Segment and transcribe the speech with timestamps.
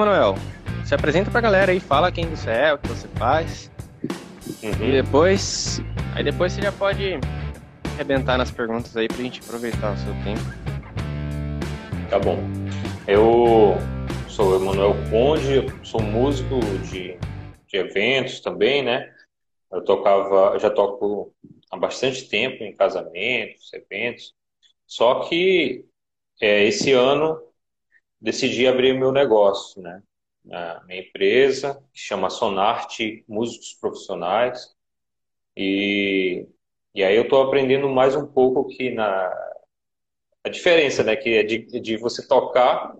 [0.00, 0.34] Manuel,
[0.86, 3.70] se apresenta pra galera aí, fala quem você é, o que você faz.
[4.62, 4.88] Uhum.
[4.88, 5.78] E depois.
[6.14, 7.20] Aí depois você já pode
[7.94, 10.40] arrebentar nas perguntas aí pra gente aproveitar o seu tempo.
[12.08, 12.38] Tá bom.
[13.06, 13.76] Eu
[14.26, 16.60] sou o Emanuel Conde, sou músico
[16.90, 17.18] de,
[17.68, 19.12] de eventos também, né?
[19.70, 21.30] Eu tocava, já toco
[21.70, 24.32] há bastante tempo em casamentos, eventos.
[24.86, 25.84] Só que
[26.40, 27.38] é, esse ano
[28.20, 30.02] decidi abrir meu negócio, né?
[30.52, 34.74] A minha empresa, que chama Sonarte Músicos Profissionais.
[35.56, 36.46] E,
[36.94, 39.30] e aí eu estou aprendendo mais um pouco que na
[40.44, 42.94] a diferença, né, que é de, de você tocar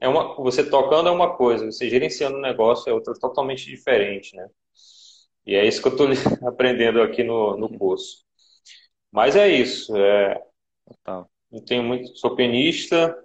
[0.00, 4.36] é uma você tocando é uma coisa, você gerenciando um negócio é outra totalmente diferente,
[4.36, 4.48] né?
[5.46, 6.08] E é isso que eu estou
[6.48, 8.24] aprendendo aqui no, no curso.
[9.12, 9.96] Mas é isso.
[9.96, 10.42] É,
[10.86, 11.30] Total.
[11.50, 13.16] Eu tenho muito, sou pianista.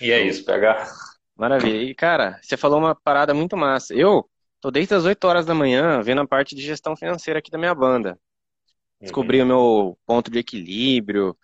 [0.00, 0.88] E é isso, pegar.
[1.36, 1.82] Maravilha.
[1.82, 3.94] E, cara, você falou uma parada muito massa.
[3.94, 4.28] Eu
[4.60, 7.58] tô desde as 8 horas da manhã vendo a parte de gestão financeira aqui da
[7.58, 8.18] minha banda.
[9.00, 9.44] Descobri uhum.
[9.44, 11.36] o meu ponto de equilíbrio,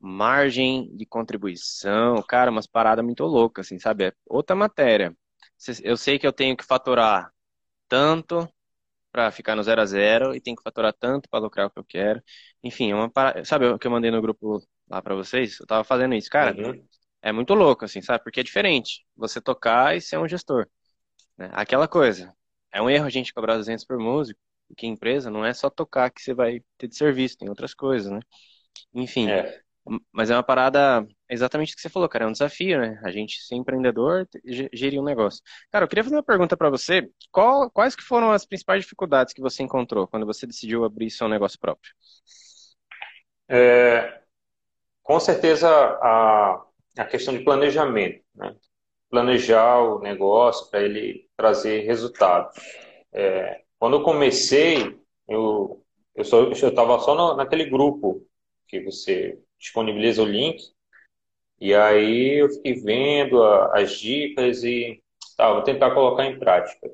[0.00, 4.06] margem de contribuição, cara, umas paradas muito loucas, assim, sabe?
[4.06, 5.14] É outra matéria.
[5.82, 7.30] Eu sei que eu tenho que faturar
[7.88, 8.48] tanto
[9.12, 11.78] para ficar no zero a zero e tem que faturar tanto para lucrar o que
[11.78, 12.22] eu quero.
[12.64, 13.44] Enfim, é uma para...
[13.44, 15.60] sabe o que eu mandei no grupo lá para vocês?
[15.60, 16.56] Eu tava fazendo isso, cara.
[16.56, 16.82] Uhum.
[17.22, 18.24] É muito louco, assim, sabe?
[18.24, 20.68] Porque é diferente você tocar e ser um gestor.
[21.38, 21.50] Né?
[21.52, 22.34] Aquela coisa.
[22.72, 26.10] É um erro a gente cobrar 200 por músico, porque empresa não é só tocar
[26.10, 28.20] que você vai ter de serviço, tem outras coisas, né?
[28.94, 29.62] Enfim, é.
[30.12, 32.24] Mas é uma parada exatamente o que você falou, cara.
[32.24, 33.00] É um desafio, né?
[33.04, 34.28] A gente ser empreendedor,
[34.72, 35.42] gerir um negócio.
[35.72, 37.10] Cara, eu queria fazer uma pergunta para você.
[37.32, 41.28] Qual, quais que foram as principais dificuldades que você encontrou quando você decidiu abrir seu
[41.28, 41.92] negócio próprio?
[43.48, 44.22] É,
[45.02, 46.64] com certeza a,
[46.96, 48.54] a questão de planejamento, né?
[49.10, 52.56] Planejar o negócio para ele trazer resultados.
[53.12, 55.82] É, quando eu comecei, eu
[56.14, 58.26] eu estava só no, naquele grupo
[58.68, 60.62] que você disponibiliza o link.
[61.60, 65.02] E aí eu fiquei vendo a, as dicas e
[65.36, 66.90] tá, vou tentar colocar em prática.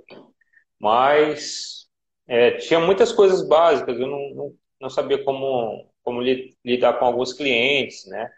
[0.79, 1.89] Mas
[2.27, 6.23] é, tinha muitas coisas básicas, eu não, não, não sabia como, como
[6.65, 8.31] lidar com alguns clientes, né?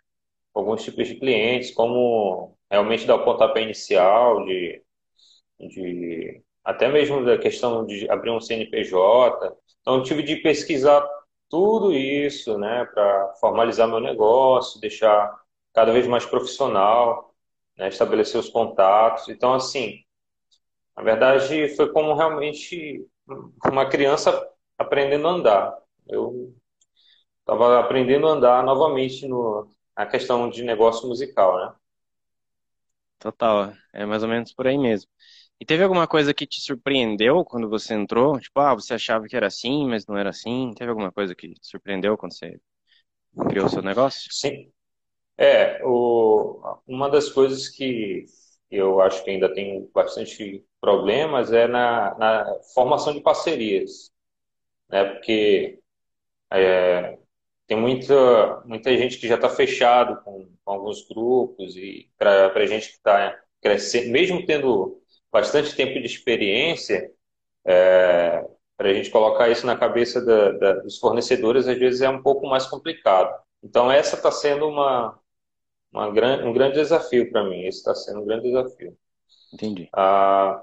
[0.55, 4.83] Alguns tipos de clientes, como realmente dar o pontapé inicial, de,
[5.59, 9.56] de até mesmo da questão de abrir um CNPJ.
[9.81, 11.06] Então tive de pesquisar
[11.49, 15.37] tudo isso, né, para formalizar meu negócio, deixar
[15.75, 17.34] cada vez mais profissional,
[17.77, 19.28] né, estabelecer os contatos.
[19.28, 20.05] Então, assim,
[20.97, 23.05] na verdade, foi como realmente
[23.65, 25.78] uma criança aprendendo a andar.
[26.09, 26.55] Eu
[27.41, 29.69] estava aprendendo a andar novamente no,
[30.00, 31.75] na questão de negócio musical, né?
[33.19, 35.11] Total, é mais ou menos por aí mesmo.
[35.61, 38.41] E teve alguma coisa que te surpreendeu quando você entrou?
[38.41, 40.72] Tipo, ah, você achava que era assim, mas não era assim?
[40.75, 42.59] Teve alguma coisa que te surpreendeu quando você
[43.50, 44.33] criou o seu negócio?
[44.33, 44.72] Sim.
[45.37, 48.25] É, o, uma das coisas que
[48.71, 54.10] eu acho que ainda tem bastante problemas é na, na formação de parcerias,
[54.89, 55.05] né?
[55.05, 55.78] Porque
[56.53, 57.19] é,
[57.71, 62.67] tem muita, muita gente que já está fechado com, com, alguns grupos e para a
[62.67, 65.01] gente que está crescendo, mesmo tendo
[65.31, 67.13] bastante tempo de experiência,
[67.65, 68.45] é,
[68.77, 72.21] para a gente colocar isso na cabeça da, da, dos fornecedores, às vezes é um
[72.21, 73.41] pouco mais complicado.
[73.63, 75.17] Então, essa está sendo uma,
[75.93, 77.67] uma gran, um grande desafio para mim.
[77.67, 78.99] Esse está sendo um grande desafio.
[79.55, 79.89] Entendi.
[79.93, 80.61] Ah,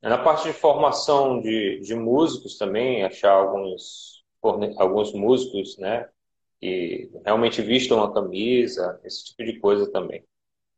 [0.00, 4.24] na parte de formação de, de músicos também, achar alguns,
[4.78, 6.08] alguns músicos né,
[6.60, 10.24] que realmente vistam a camisa, esse tipo de coisa também.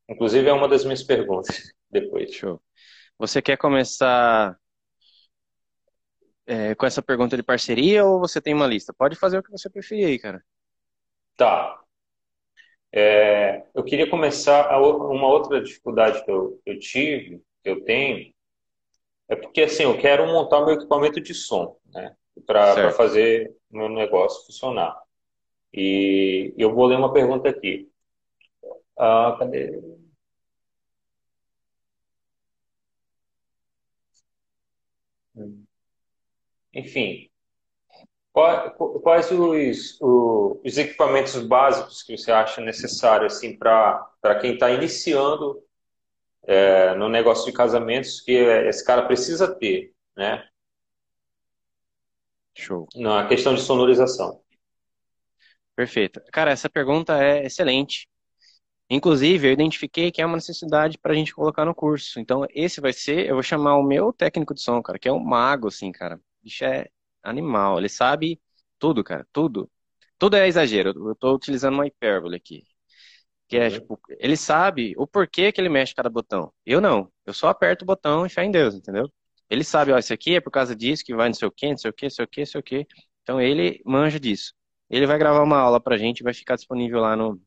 [0.08, 2.32] Inclusive, é uma das minhas perguntas depois.
[2.32, 2.60] Show.
[3.18, 4.56] Você quer começar
[6.46, 8.92] é, com essa pergunta de parceria ou você tem uma lista?
[8.92, 10.42] Pode fazer o que você preferir aí, cara.
[11.36, 11.80] Tá.
[12.90, 18.32] É, eu queria começar uma outra dificuldade que eu, eu tive, que eu tenho,
[19.28, 22.16] é porque assim, eu quero montar meu equipamento de som, né?
[22.46, 24.96] Para fazer meu negócio funcionar.
[25.72, 27.90] E eu vou ler uma pergunta aqui.
[28.96, 29.80] Ah, cadê?
[36.74, 37.30] Enfim,
[39.02, 45.62] quais os, os equipamentos básicos que você acha necessário assim, para quem está iniciando
[46.44, 50.46] é, no negócio de casamentos que esse cara precisa ter, né?
[52.54, 52.88] Show.
[52.96, 54.40] Na questão de sonorização.
[55.78, 56.20] Perfeito.
[56.32, 58.08] Cara, essa pergunta é excelente.
[58.90, 62.18] Inclusive, eu identifiquei que é uma necessidade para a gente colocar no curso.
[62.18, 65.12] Então, esse vai ser, eu vou chamar o meu técnico de som, cara, que é
[65.12, 66.16] um mago, assim, cara.
[66.16, 66.88] O bicho é
[67.22, 68.40] animal, ele sabe
[68.76, 69.70] tudo, cara, tudo.
[70.18, 72.64] Tudo é exagero, eu estou utilizando uma hipérbole aqui.
[73.48, 73.70] Que é, uhum.
[73.70, 76.52] tipo, ele sabe o porquê que ele mexe cada botão.
[76.66, 79.08] Eu não, eu só aperto o botão e fé em Deus, entendeu?
[79.48, 81.70] Ele sabe, ó, isso aqui é por causa disso, que vai não sei o quê,
[81.70, 82.86] não sei o quê, não sei o quê, não sei o quê.
[83.22, 84.58] Então, ele manja disso.
[84.90, 87.40] Ele vai gravar uma aula pra gente e vai ficar disponível lá no,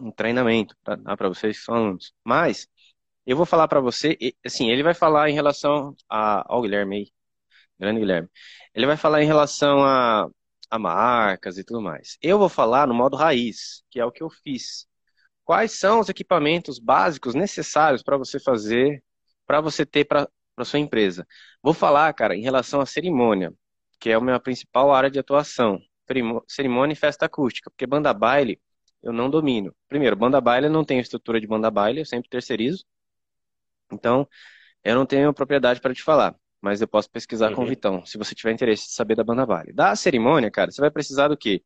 [0.00, 2.14] um treinamento para vocês que são alunos.
[2.24, 2.68] Mas
[3.26, 7.12] eu vou falar para você, assim, ele vai falar em relação a, ao Guilherme aí,
[7.78, 8.28] grande Guilherme.
[8.74, 10.28] Ele vai falar em relação a,
[10.70, 12.18] a marcas e tudo mais.
[12.22, 14.86] Eu vou falar no modo raiz, que é o que eu fiz.
[15.44, 19.02] Quais são os equipamentos básicos necessários para você fazer,
[19.46, 20.28] para você ter para
[20.64, 21.26] sua empresa?
[21.62, 23.52] Vou falar, cara, em relação à cerimônia,
[24.00, 25.80] que é a minha principal área de atuação.
[26.48, 28.60] Cerimônia e festa acústica, porque banda baile
[29.02, 29.74] eu não domino.
[29.88, 32.84] Primeiro, banda baile, eu não tenho estrutura de banda baile, eu sempre terceirizo.
[33.90, 34.28] Então,
[34.84, 37.56] eu não tenho propriedade para te falar, mas eu posso pesquisar uhum.
[37.56, 39.72] com o Vitão, se você tiver interesse de saber da banda baile.
[39.72, 41.62] Da cerimônia, cara, você vai precisar do quê?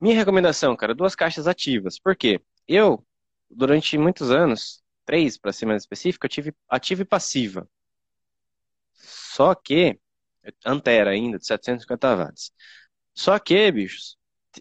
[0.00, 1.98] Minha recomendação, cara, duas caixas ativas.
[1.98, 2.40] Por quê?
[2.68, 3.04] Eu,
[3.50, 7.68] durante muitos anos, três para ser mais específico, eu tive ativa e passiva.
[8.94, 9.98] Só que,
[10.66, 12.52] Antera ainda, de 750 watts.
[13.14, 14.16] Só que, bichos,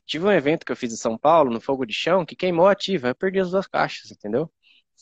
[0.06, 2.68] tive um evento que eu fiz em São Paulo, no fogo de chão, que queimou
[2.68, 3.10] ativa.
[3.10, 4.52] Eu perdi as duas caixas, entendeu?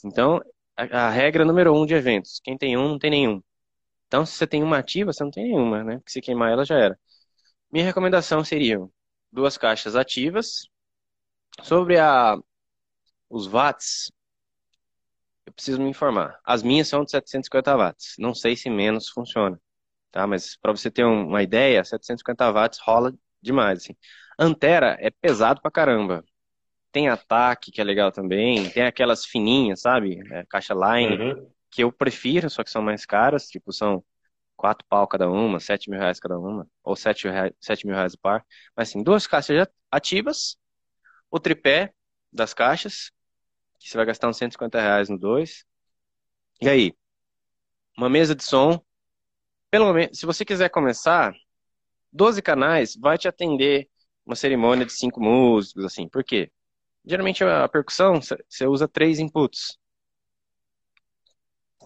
[0.05, 0.41] Então,
[0.75, 3.41] a, a, regra número um de eventos: quem tem um, não tem nenhum.
[4.07, 5.97] Então, se você tem uma ativa, você não tem nenhuma, né?
[5.99, 6.99] Porque se queimar ela, já era.
[7.71, 8.79] Minha recomendação seria
[9.31, 10.67] duas caixas ativas.
[11.63, 12.37] Sobre a,
[13.29, 14.11] os watts,
[15.45, 16.39] eu preciso me informar.
[16.45, 18.15] As minhas são de 750 watts.
[18.19, 19.59] Não sei se menos funciona.
[20.11, 20.25] Tá?
[20.27, 23.79] Mas para você ter uma ideia, 750 watts rola demais.
[23.79, 23.95] Assim.
[24.37, 26.23] Antera é pesado pra caramba.
[26.91, 28.69] Tem ataque, que é legal também.
[28.71, 30.19] Tem aquelas fininhas, sabe?
[30.31, 31.51] É, caixa line, uhum.
[31.69, 33.47] que eu prefiro, só que são mais caras.
[33.47, 34.03] Tipo, são
[34.57, 36.67] quatro pau cada uma, sete mil reais cada uma.
[36.83, 37.27] Ou sete,
[37.61, 38.45] sete mil reais o par.
[38.75, 40.57] Mas assim, duas caixas ativas.
[41.31, 41.93] O tripé
[42.31, 43.11] das caixas,
[43.79, 45.63] que você vai gastar uns 150 reais no dois.
[46.61, 46.93] E aí?
[47.97, 48.81] Uma mesa de som.
[49.71, 51.33] Pelo menos, se você quiser começar,
[52.11, 53.89] 12 canais vai te atender
[54.25, 56.07] uma cerimônia de cinco músicos, assim.
[56.07, 56.51] Por quê?
[57.05, 59.77] Geralmente a percussão, você usa três inputs.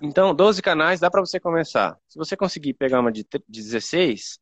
[0.02, 1.98] Então, 12 canais dá para você começar.
[2.10, 4.40] Se você conseguir pegar uma de 16,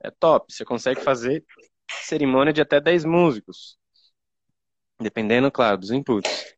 [0.00, 0.52] é top.
[0.52, 1.44] Você consegue fazer
[2.02, 3.76] cerimônia de até 10 músicos.
[5.00, 6.54] Dependendo, claro, dos inputs.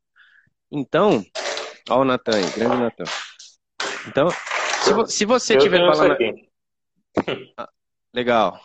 [0.70, 1.25] Então,
[1.88, 3.05] ó o Natan aí, grande Natan.
[4.08, 6.16] Então, se, se você tiver falando...
[8.14, 8.61] Legal.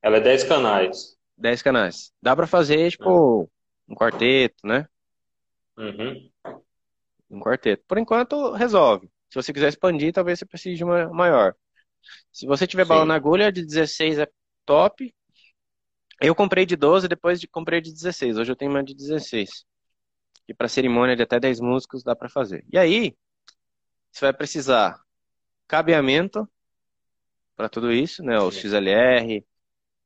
[0.00, 1.18] Ela é 10 canais.
[1.36, 2.12] 10 canais.
[2.22, 3.50] Dá para fazer, tipo,
[3.88, 4.86] um quarteto, né?
[5.76, 6.30] Uhum.
[7.28, 7.82] Um quarteto.
[7.88, 9.10] Por enquanto, resolve.
[9.28, 11.56] Se você quiser expandir, talvez você precise de uma maior.
[12.30, 12.90] Se você tiver Sim.
[12.90, 14.28] bala na agulha, de 16 é
[14.64, 15.12] top.
[16.20, 18.38] Eu comprei de 12, depois de, comprei de 16.
[18.38, 19.66] Hoje eu tenho uma de 16.
[20.46, 22.64] E para cerimônia de até 10 músicos dá para fazer.
[22.72, 23.16] E aí,
[24.12, 25.02] você vai precisar
[25.66, 26.48] cabeamento
[27.56, 28.38] para tudo isso, né?
[28.38, 29.44] Os XLR,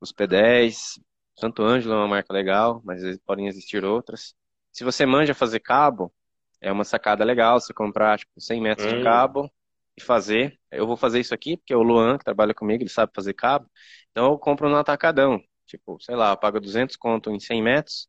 [0.00, 1.00] os P10,
[1.38, 4.34] Santo Ângelo é uma marca legal, mas podem existir outras.
[4.72, 6.12] Se você manja fazer cabo,
[6.60, 8.96] é uma sacada legal você comprar tipo 100 metros hum.
[8.98, 9.50] de cabo
[9.96, 10.58] e fazer.
[10.70, 13.68] Eu vou fazer isso aqui porque o Luan, que trabalha comigo, ele sabe fazer cabo.
[14.10, 15.40] Então eu compro no atacadão.
[15.66, 18.08] Tipo, sei lá, eu pago 200 conto em 100 metros.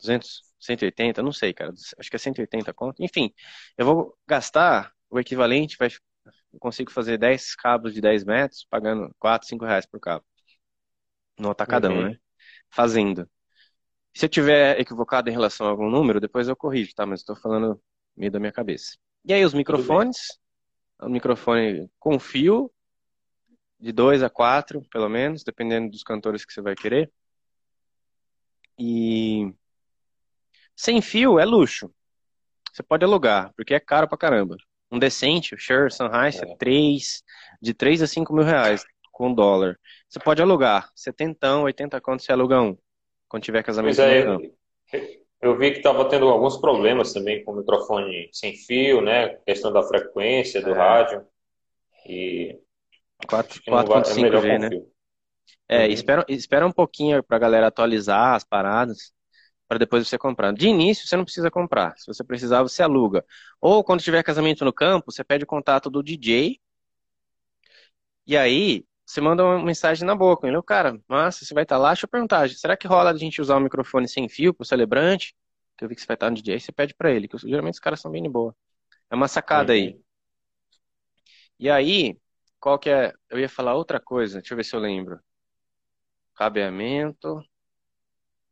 [0.00, 1.72] 200, 180, não sei, cara.
[1.98, 3.02] Acho que é 180 conto.
[3.02, 3.32] Enfim,
[3.76, 5.90] eu vou gastar o equivalente, vai,
[6.52, 10.24] eu consigo fazer 10 cabos de 10 metros, pagando 4, 5 reais por cabo.
[11.38, 12.10] No atacadão, uhum.
[12.10, 12.18] né?
[12.70, 13.28] fazendo.
[14.14, 17.06] Se eu tiver equivocado em relação a algum número, depois eu corrijo, tá?
[17.06, 17.80] Mas estou falando
[18.16, 18.96] meio da minha cabeça.
[19.24, 20.38] E aí os microfones,
[21.00, 22.72] o microfone com fio,
[23.78, 27.10] de 2 a 4, pelo menos, dependendo dos cantores que você vai querer.
[28.78, 29.52] E
[30.74, 31.92] sem fio é luxo.
[32.72, 34.56] Você pode alugar, porque é caro pra caramba.
[34.90, 36.56] Um decente, o Shure Sennheiser, é.
[36.56, 37.22] 3,
[37.62, 39.78] de 3 a 5 mil reais com dólar.
[40.08, 42.76] Você pode alugar, 70, 80 contos você aluga um,
[43.28, 44.40] quando tiver casamento pois é, no
[45.40, 49.36] Eu vi que estava tendo alguns problemas também com o microfone sem fio, né?
[49.46, 50.74] Questão da frequência do é.
[50.74, 51.26] rádio.
[52.06, 52.58] E
[53.26, 54.70] 4.5G, é né?
[55.68, 55.92] É, uhum.
[55.92, 59.12] espera, espera um pouquinho para a galera atualizar as paradas,
[59.70, 60.52] para depois você comprar.
[60.52, 61.96] De início, você não precisa comprar.
[61.96, 63.24] Se você precisar, você aluga.
[63.60, 66.60] Ou quando tiver casamento no campo, você pede o contato do DJ.
[68.26, 70.48] E aí, você manda uma mensagem na boca.
[70.48, 71.90] Ele, cara, massa, você vai estar lá.
[71.90, 74.66] Deixa eu perguntar, será que rola a gente usar o microfone sem fio para o
[74.66, 75.34] celebrante?
[75.80, 77.74] que eu vi que você vai estar no DJ, você pede pra ele, que geralmente
[77.74, 78.54] os caras são bem de boa.
[79.08, 79.94] É uma sacada aí.
[79.94, 80.02] Uhum.
[81.58, 82.18] E aí,
[82.58, 83.14] qual que é?
[83.30, 85.20] Eu ia falar outra coisa, deixa eu ver se eu lembro.
[86.34, 87.42] Cabeamento,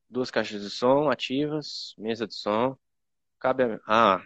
[0.09, 2.77] duas caixas de som ativas, mesa de som,
[3.39, 3.83] cabeamento.
[3.87, 4.23] Ah,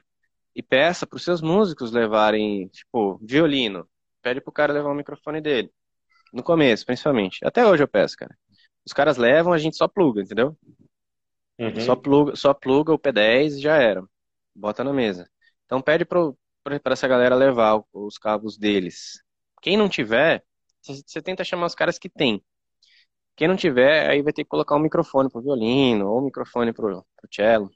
[0.55, 3.89] e peça para os seus músicos levarem, tipo, violino.
[4.21, 5.73] Pede pro cara levar o microfone dele.
[6.33, 7.45] No começo, principalmente.
[7.45, 8.37] Até hoje eu peço, cara.
[8.85, 10.57] Os caras levam, a gente só pluga, entendeu?
[11.59, 11.81] Uhum.
[11.81, 14.03] Só pluga, só pluga o P10 e já era.
[14.55, 15.29] Bota na mesa.
[15.65, 16.35] Então pede para
[16.93, 19.23] essa galera levar os cabos deles.
[19.61, 20.45] Quem não tiver,
[20.81, 22.43] você tenta chamar os caras que tem.
[23.37, 26.73] Quem não tiver, aí vai ter que colocar um microfone pro violino ou um microfone
[26.73, 27.71] pro, pro cello.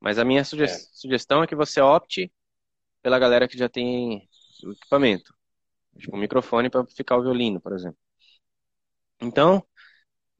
[0.00, 0.68] Mas a minha suge é.
[0.68, 2.32] sugestão é que você opte
[3.02, 4.28] pela galera que já tem
[4.64, 5.34] o equipamento.
[5.98, 7.98] Tipo, um microfone para ficar o violino, por exemplo.
[9.20, 9.64] Então,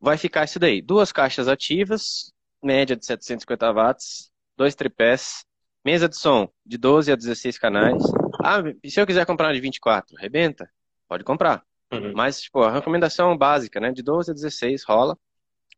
[0.00, 0.82] vai ficar isso daí.
[0.82, 5.44] Duas caixas ativas, média de 750 watts, dois tripés,
[5.84, 8.02] mesa de som de 12 a 16 canais.
[8.42, 10.68] Ah, e se eu quiser comprar de 24, arrebenta?
[11.08, 11.64] Pode comprar.
[11.92, 12.12] Uhum.
[12.14, 13.92] Mas, tipo, a recomendação básica, né?
[13.92, 15.18] De 12 a 16 rola.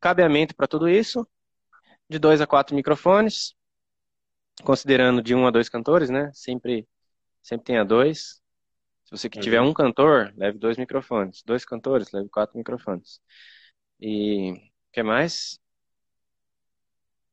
[0.01, 1.27] Cabeamento para tudo isso.
[2.09, 3.55] De 2 a 4 microfones.
[4.63, 6.31] Considerando de 1 um a 2 cantores, né?
[6.33, 6.87] Sempre,
[7.43, 8.41] sempre tenha dois.
[9.05, 9.69] Se você que tiver uhum.
[9.69, 11.43] um cantor, leve dois microfones.
[11.45, 13.21] Dois cantores, leve quatro microfones.
[14.01, 15.59] E o que mais?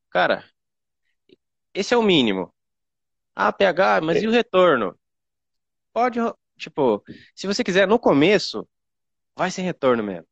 [0.09, 0.43] Cara,
[1.73, 2.53] esse é o mínimo.
[3.33, 4.97] Ah, PH, mas e o retorno?
[5.93, 6.19] Pode,
[6.61, 7.03] tipo,
[7.35, 8.67] se você quiser no começo,
[9.35, 10.27] vai sem retorno mesmo.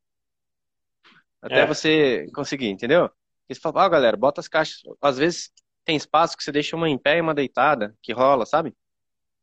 [1.41, 1.65] Até é.
[1.67, 3.09] você conseguir, entendeu?
[3.09, 4.81] Porque você fala, ah, galera, bota as caixas.
[5.01, 5.51] Às vezes
[5.83, 8.75] tem espaço que você deixa uma em pé e uma deitada, que rola, sabe?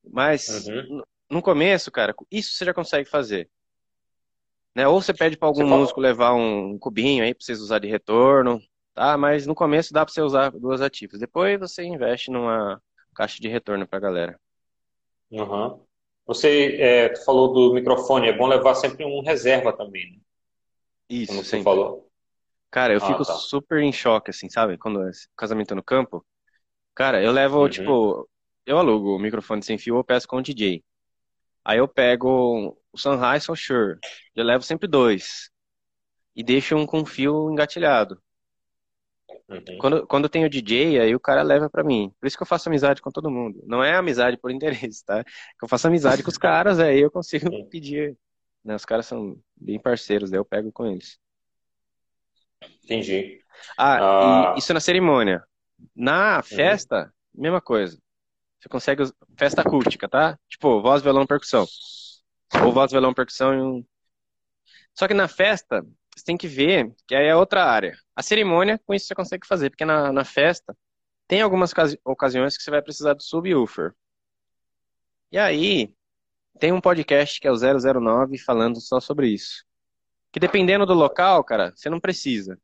[0.04, 1.02] Mas uhum.
[1.28, 3.50] no começo, cara, isso você já consegue fazer.
[4.74, 4.86] Né?
[4.86, 6.08] Ou você pede para algum você músico fala...
[6.08, 8.60] levar um cubinho aí para vocês usar de retorno,
[8.94, 9.16] tá?
[9.16, 11.18] Mas no começo dá para você usar duas ativas.
[11.18, 12.80] Depois você investe numa
[13.14, 14.40] caixa de retorno para a galera.
[15.30, 15.85] Uhum.
[16.26, 20.18] Você é, falou do microfone, é bom levar sempre um reserva também, né?
[21.08, 21.58] Isso, Como sempre.
[21.58, 22.10] você falou.
[22.70, 23.34] Cara, eu ah, fico tá.
[23.34, 24.76] super em choque, assim, sabe?
[24.76, 26.26] Quando é casamento no campo.
[26.94, 27.68] Cara, eu levo, uhum.
[27.68, 28.28] tipo,
[28.66, 30.82] eu alugo o microfone sem fio, eu peço com o DJ.
[31.64, 33.98] Aí eu pego o Sunrise ou Shure.
[34.34, 35.50] Eu levo sempre dois.
[36.34, 38.20] E deixo um com fio engatilhado.
[39.48, 39.78] Uhum.
[39.78, 42.12] Quando, quando tem o DJ, aí o cara leva para mim.
[42.18, 43.62] Por isso que eu faço amizade com todo mundo.
[43.66, 45.24] Não é amizade por interesse, tá?
[45.62, 48.16] Eu faço amizade com os caras, aí eu consigo pedir.
[48.64, 48.74] Né?
[48.74, 51.18] Os caras são bem parceiros, daí eu pego com eles.
[52.84, 53.40] Entendi.
[53.78, 54.54] Ah, ah.
[54.56, 55.42] isso na cerimônia.
[55.94, 56.42] Na uhum.
[56.42, 57.42] festa, uhum.
[57.42, 57.98] mesma coisa.
[58.58, 59.04] Você consegue
[59.38, 60.38] festa acústica, tá?
[60.48, 61.66] Tipo, voz, violão, percussão.
[62.64, 63.84] Ou voz, violão, percussão e um.
[64.94, 67.96] Só que na festa, você tem que ver que aí é outra área.
[68.14, 70.76] A cerimônia, com isso você consegue fazer, porque na, na festa
[71.28, 71.72] tem algumas
[72.04, 73.92] ocasiões que você vai precisar do subwoofer.
[75.30, 75.94] E aí,
[76.58, 79.64] tem um podcast que é o 009 falando só sobre isso.
[80.32, 82.58] Que dependendo do local, cara, você não precisa.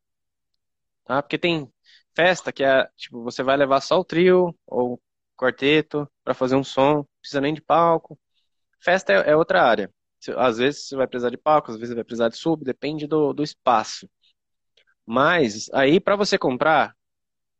[1.05, 1.23] Tá?
[1.23, 1.71] Porque tem
[2.15, 5.01] festa que é, tipo, você vai levar só o trio ou
[5.37, 8.19] quarteto para fazer um som, não precisa nem de palco.
[8.81, 9.93] Festa é, é outra área.
[10.37, 13.07] Às vezes você vai precisar de palco, às vezes você vai precisar de sub, depende
[13.07, 14.09] do, do espaço.
[15.05, 16.95] Mas aí para você comprar,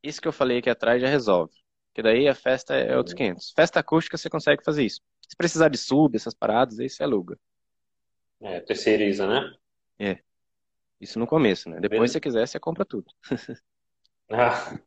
[0.03, 1.55] isso que eu falei aqui atrás já resolve.
[1.89, 3.53] Porque daí a festa é outros 500.
[3.55, 5.01] Festa acústica você consegue fazer isso.
[5.29, 7.39] Se precisar de sub, essas paradas, aí você aluga.
[8.41, 9.55] É, terceiriza, né?
[9.99, 10.19] É.
[11.01, 11.77] Isso no começo, né?
[11.77, 12.09] Depois, beleza.
[12.09, 13.07] se você quiser, você compra tudo.
[14.31, 14.79] ah,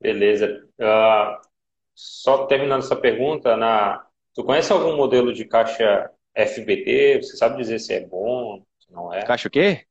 [0.00, 0.68] beleza.
[0.78, 1.48] Uh,
[1.94, 4.06] só terminando essa pergunta, na...
[4.34, 9.12] tu conhece algum modelo de caixa FBT, você sabe dizer se é bom, se não
[9.12, 9.24] é?
[9.24, 9.86] Caixa o quê?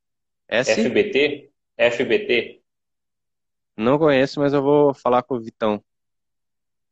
[0.47, 0.71] S?
[0.71, 1.49] FBT?
[1.77, 2.61] FBT?
[3.77, 5.83] Não conheço, mas eu vou falar com o Vitão.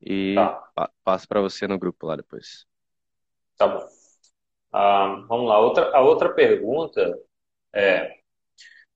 [0.01, 0.89] E tá.
[1.03, 2.65] passo para você no grupo lá depois.
[3.58, 3.86] Tá bom.
[4.72, 5.60] Ah, vamos lá.
[5.60, 7.20] Outra, a outra pergunta
[7.74, 8.20] é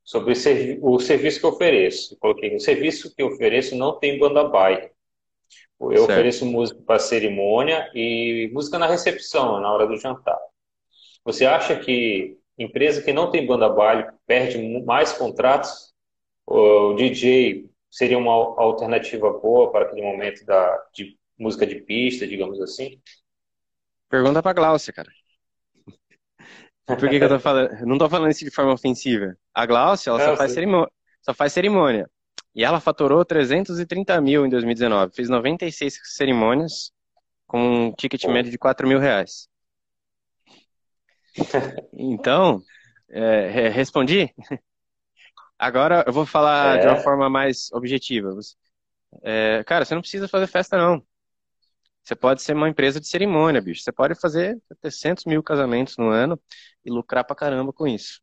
[0.03, 0.33] sobre
[0.81, 2.13] o serviço que eu ofereço.
[2.13, 4.92] Eu coloquei, o serviço que eu ofereço não tem banda baile.
[5.79, 6.11] Eu certo.
[6.11, 10.39] ofereço música para cerimônia e música na recepção, na hora do jantar.
[11.25, 15.93] Você acha que empresa que não tem banda baile perde mais contratos?
[16.45, 22.59] O DJ seria uma alternativa boa para aquele momento da, de música de pista, digamos
[22.61, 22.99] assim?
[24.09, 25.09] Pergunta para Glaucia, cara.
[26.85, 27.85] Por que, que eu tô falando?
[27.85, 29.37] Não tô falando isso de forma ofensiva.
[29.53, 30.91] A Glaucia, ela é, só, faz cerimônia,
[31.21, 32.09] só faz cerimônia.
[32.55, 35.15] E ela faturou 330 mil em 2019.
[35.15, 36.91] Fez 96 cerimônias
[37.47, 39.47] com um ticket médio de 4 mil reais.
[41.93, 42.61] Então,
[43.09, 44.33] é, respondi?
[45.57, 46.81] Agora eu vou falar é.
[46.81, 48.29] de uma forma mais objetiva.
[49.23, 51.03] É, cara, você não precisa fazer festa, não.
[52.03, 53.81] Você pode ser uma empresa de cerimônia, bicho.
[53.81, 56.39] Você pode fazer 700 mil casamentos no ano
[56.83, 58.21] e lucrar pra caramba com isso.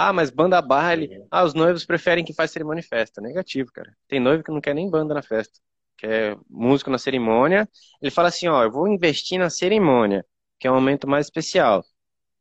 [0.00, 1.26] Ah, mas banda baile.
[1.28, 3.20] Ah, os noivos preferem que faz cerimônia e festa.
[3.20, 3.92] Negativo, cara.
[4.06, 5.58] Tem noivo que não quer nem banda na festa.
[5.96, 7.68] Quer músico na cerimônia.
[8.00, 10.24] Ele fala assim, ó, eu vou investir na cerimônia,
[10.60, 11.84] que é um momento mais especial.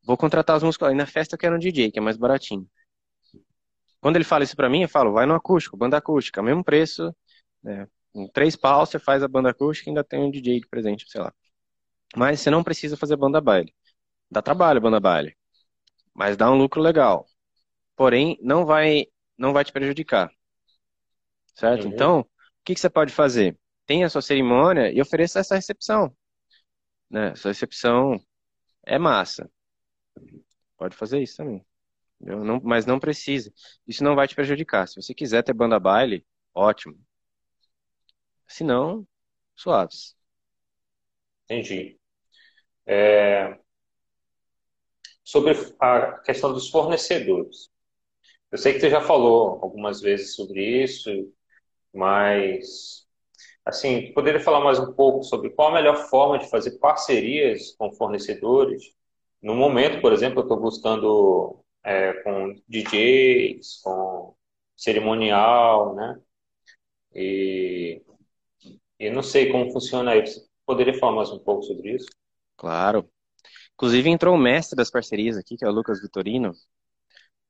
[0.06, 0.88] Vou contratar os músicos.
[0.90, 2.68] Aí na festa eu quero um DJ, que é mais baratinho.
[4.00, 7.14] Quando ele fala isso pra mim, eu falo, vai no acústico, banda acústica, mesmo preço,
[7.64, 7.88] né?
[8.14, 11.06] Com três pau você faz a banda acústica e ainda tem um DJ de presente,
[11.10, 11.34] sei lá.
[12.16, 13.74] Mas você não precisa fazer banda baile.
[14.32, 15.36] Dá trabalho banda baile.
[16.14, 17.28] Mas dá um lucro legal.
[17.98, 20.32] Porém, não vai, não vai te prejudicar.
[21.56, 21.88] Certo?
[21.88, 21.94] Uhum.
[21.94, 22.26] Então, o
[22.64, 23.58] que, que você pode fazer?
[23.88, 26.16] Tem a sua cerimônia e ofereça essa recepção.
[27.10, 27.32] Né?
[27.32, 28.22] Essa recepção
[28.86, 29.50] é massa.
[30.78, 31.66] Pode fazer isso também.
[32.20, 33.52] Não, mas não precisa.
[33.88, 34.88] Isso não vai te prejudicar.
[34.88, 36.24] Se você quiser ter banda baile,
[36.54, 36.96] ótimo.
[38.48, 39.08] Se não,
[39.56, 40.16] suaves.
[41.46, 42.00] Entendi.
[42.86, 43.58] É...
[45.24, 47.72] Sobre a questão dos fornecedores.
[48.52, 51.10] Eu sei que você já falou algumas vezes sobre isso,
[51.94, 53.06] mas
[53.66, 57.92] assim, poderia falar mais um pouco sobre qual a melhor forma de fazer parcerias com
[57.92, 58.96] fornecedores?
[59.42, 64.34] No momento, por exemplo, eu estou buscando é, com DJs, com
[64.76, 66.20] cerimonial, né?
[67.14, 68.02] E,
[69.00, 70.16] e não sei como funciona.
[70.16, 72.08] Você poderia falar mais um pouco sobre isso?
[72.56, 73.10] Claro.
[73.74, 76.54] Inclusive entrou o mestre das parcerias aqui, que é o Lucas Vitorino.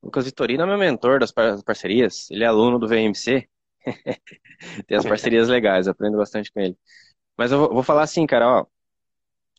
[0.02, 2.30] Lucas Vitorino é meu mentor das parcerias.
[2.32, 3.48] Ele é aluno do VMC.
[4.88, 6.78] Tem as parcerias legais, aprendo bastante com ele.
[7.38, 8.66] Mas eu vou falar assim, cara, ó,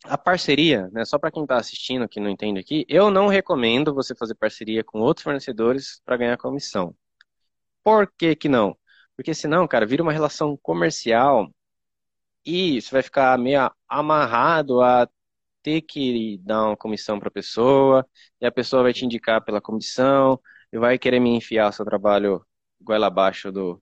[0.03, 3.93] a parceria, né, só para quem está assistindo que não entende aqui, eu não recomendo
[3.93, 6.95] você fazer parceria com outros fornecedores para ganhar comissão.
[7.83, 8.77] Por que que não?
[9.15, 11.49] Porque senão, cara, vira uma relação comercial
[12.45, 15.09] e você vai ficar meio amarrado a
[15.63, 18.05] ter que dar uma comissão para a pessoa,
[18.41, 20.39] e a pessoa vai te indicar pela comissão,
[20.71, 22.45] e vai querer me enfiar seu trabalho
[22.81, 23.81] goela abaixo do,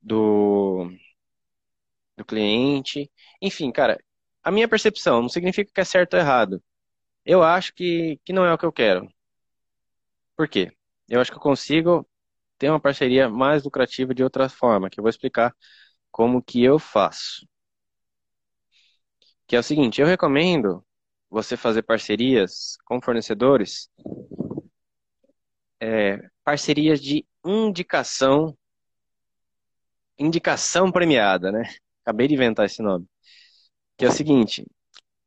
[0.00, 0.90] do,
[2.16, 3.10] do cliente.
[3.40, 3.98] Enfim, cara,
[4.42, 6.62] a minha percepção não significa que é certo ou errado.
[7.26, 9.08] Eu acho que, que não é o que eu quero.
[10.36, 10.72] Por quê?
[11.08, 12.08] Eu acho que eu consigo
[12.58, 15.54] ter uma parceria mais lucrativa de outra forma, que eu vou explicar
[16.10, 17.46] como que eu faço.
[19.52, 20.82] Que é o seguinte, eu recomendo
[21.28, 23.90] você fazer parcerias com fornecedores,
[25.78, 28.56] é, parcerias de indicação,
[30.18, 31.64] indicação premiada, né?
[32.02, 33.04] Acabei de inventar esse nome.
[33.98, 34.66] Que é o seguinte,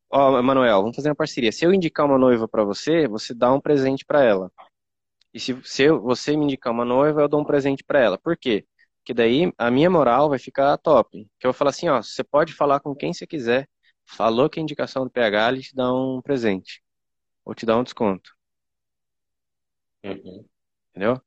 [0.10, 1.52] ó, Emanuel, vamos fazer uma parceria.
[1.52, 4.52] Se eu indicar uma noiva para você, você dá um presente para ela.
[5.32, 8.18] E se, se eu, você me indicar uma noiva, eu dou um presente para ela.
[8.18, 8.66] Por quê?
[9.02, 11.30] Porque daí a minha moral vai ficar top.
[11.40, 13.70] Que eu vou falar assim, ó, você pode falar com quem você quiser.
[14.06, 16.84] Falou que a indicação do PH, ele te dá um presente.
[17.44, 18.32] Ou te dá um desconto.
[20.04, 20.46] Uhum.
[20.92, 21.22] Entendeu?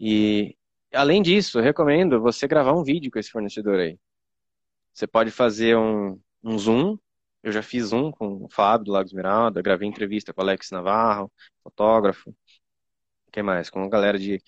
[0.00, 0.56] E
[0.92, 3.98] além disso, eu recomendo você gravar um vídeo com esse fornecedor aí.
[4.92, 6.98] Você pode fazer um, um Zoom.
[7.42, 10.70] Eu já fiz um com o Fábio do Lago Esmeralda, gravei entrevista com o Alex
[10.70, 11.30] Navarro,
[11.62, 12.30] fotógrafo.
[12.30, 13.68] O que mais?
[13.68, 14.42] Com uma galera de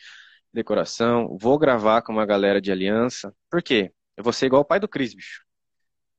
[0.52, 1.36] decoração.
[1.38, 3.34] Vou gravar com uma galera de aliança.
[3.50, 3.92] Por quê?
[4.16, 5.44] Eu vou ser igual o pai do Cris, bicho.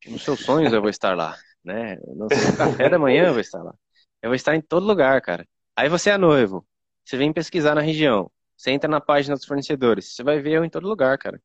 [0.05, 1.35] Nos seus sonhos eu vou estar lá,
[1.67, 1.97] né?
[2.15, 3.75] No seu café da manhã eu vou estar lá.
[4.21, 5.47] Eu vou estar em todo lugar, cara.
[5.75, 6.65] Aí você é noivo.
[7.05, 8.31] Você vem pesquisar na região.
[8.55, 10.15] Você entra na página dos fornecedores.
[10.15, 11.39] Você vai ver eu em todo lugar, cara.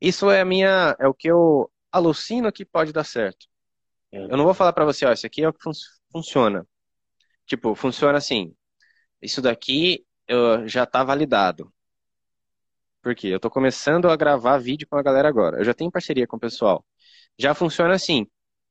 [0.00, 3.46] Isso é a minha, é o que eu alucino que pode dar certo.
[4.12, 5.72] Eu não vou falar para você, ó, isso aqui é o que fun
[6.10, 6.66] funciona.
[7.46, 8.54] Tipo, funciona assim.
[9.20, 11.72] Isso daqui eu, já tá validado.
[13.02, 13.28] Por quê?
[13.28, 15.58] Eu tô começando a gravar vídeo com a galera agora.
[15.58, 16.84] Eu já tenho parceria com o pessoal.
[17.38, 18.26] Já funciona assim.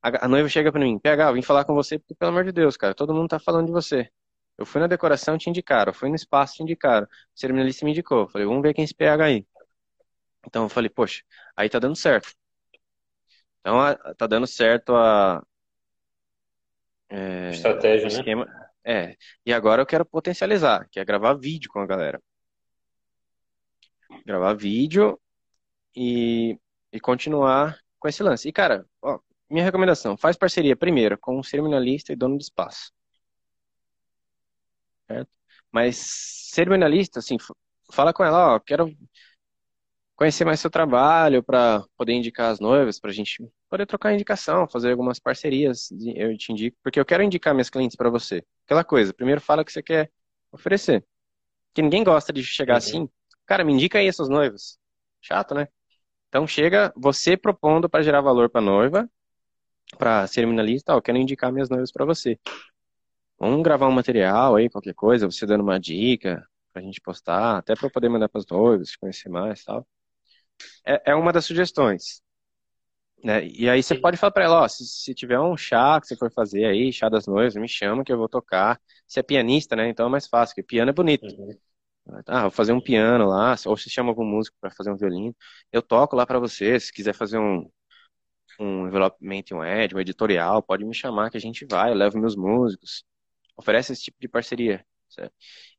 [0.05, 2.51] A, a noiva chega para mim, PH, vim falar com você porque, pelo amor de
[2.51, 4.07] Deus, cara, todo mundo tá falando de você.
[4.55, 5.89] Eu fui na decoração, te indicaram.
[5.89, 7.07] Eu fui no espaço, te indicaram.
[7.07, 8.19] O cerimonialista me indicou.
[8.19, 9.47] Eu falei, vamos ver quem é esse PH aí.
[10.45, 11.23] Então eu falei, poxa,
[11.57, 12.35] aí tá dando certo.
[13.61, 13.79] Então,
[14.15, 15.43] tá dando certo a.
[17.09, 18.13] É, Estratégia, né?
[18.13, 18.45] esquema.
[18.45, 18.69] né?
[18.85, 19.15] É.
[19.43, 22.21] E agora eu quero potencializar, que é gravar vídeo com a galera.
[24.23, 25.19] Gravar vídeo
[25.95, 26.59] e,
[26.91, 28.47] e continuar com esse lance.
[28.47, 32.91] E, cara, ó, minha recomendação, faz parceria primeiro com um cerimonialista e dono de espaço.
[35.07, 35.31] Certo?
[35.71, 35.97] Mas
[36.51, 37.37] cerimonialista, assim,
[37.91, 38.91] fala com ela, ó, quero
[40.15, 44.67] conhecer mais seu trabalho, para poder indicar as noivas, para a gente poder trocar indicação,
[44.67, 48.43] fazer algumas parcerias, eu te indico, porque eu quero indicar minhas clientes para você.
[48.65, 50.09] Aquela coisa, primeiro fala o que você quer
[50.51, 51.05] oferecer.
[51.73, 52.77] Que ninguém gosta de chegar uhum.
[52.77, 53.09] assim,
[53.45, 54.79] cara, me indica aí essas noivas.
[55.21, 55.67] Chato, né?
[56.29, 59.09] Então chega você propondo para gerar valor para noiva,
[59.97, 62.39] para cerimonialista, ó, eu quero indicar minhas noivas para você.
[63.39, 67.75] Vamos gravar um material aí, qualquer coisa, você dando uma dica pra gente postar, até
[67.75, 69.87] para poder mandar para os noivos, conhecer mais, tal.
[70.85, 72.21] É, é uma das sugestões.
[73.23, 73.47] Né?
[73.47, 76.15] E aí você pode falar para ela, ó, se, se, tiver um chá que você
[76.15, 78.79] for fazer aí, chá das noivas, me chama que eu vou tocar.
[79.07, 79.89] Você é pianista, né?
[79.89, 81.25] Então é mais fácil, porque piano é bonito.
[81.25, 81.57] Uhum.
[82.27, 85.35] Ah, vou fazer um piano lá, ou se chama algum músico para fazer um violino.
[85.71, 87.67] Eu toco lá para você, se quiser fazer um,
[88.59, 92.17] um envelopamento, um ed, um editorial, pode me chamar que a gente vai, eu levo
[92.17, 93.03] meus músicos.
[93.57, 94.85] Oferece esse tipo de parceria.
[95.09, 95.33] Certo?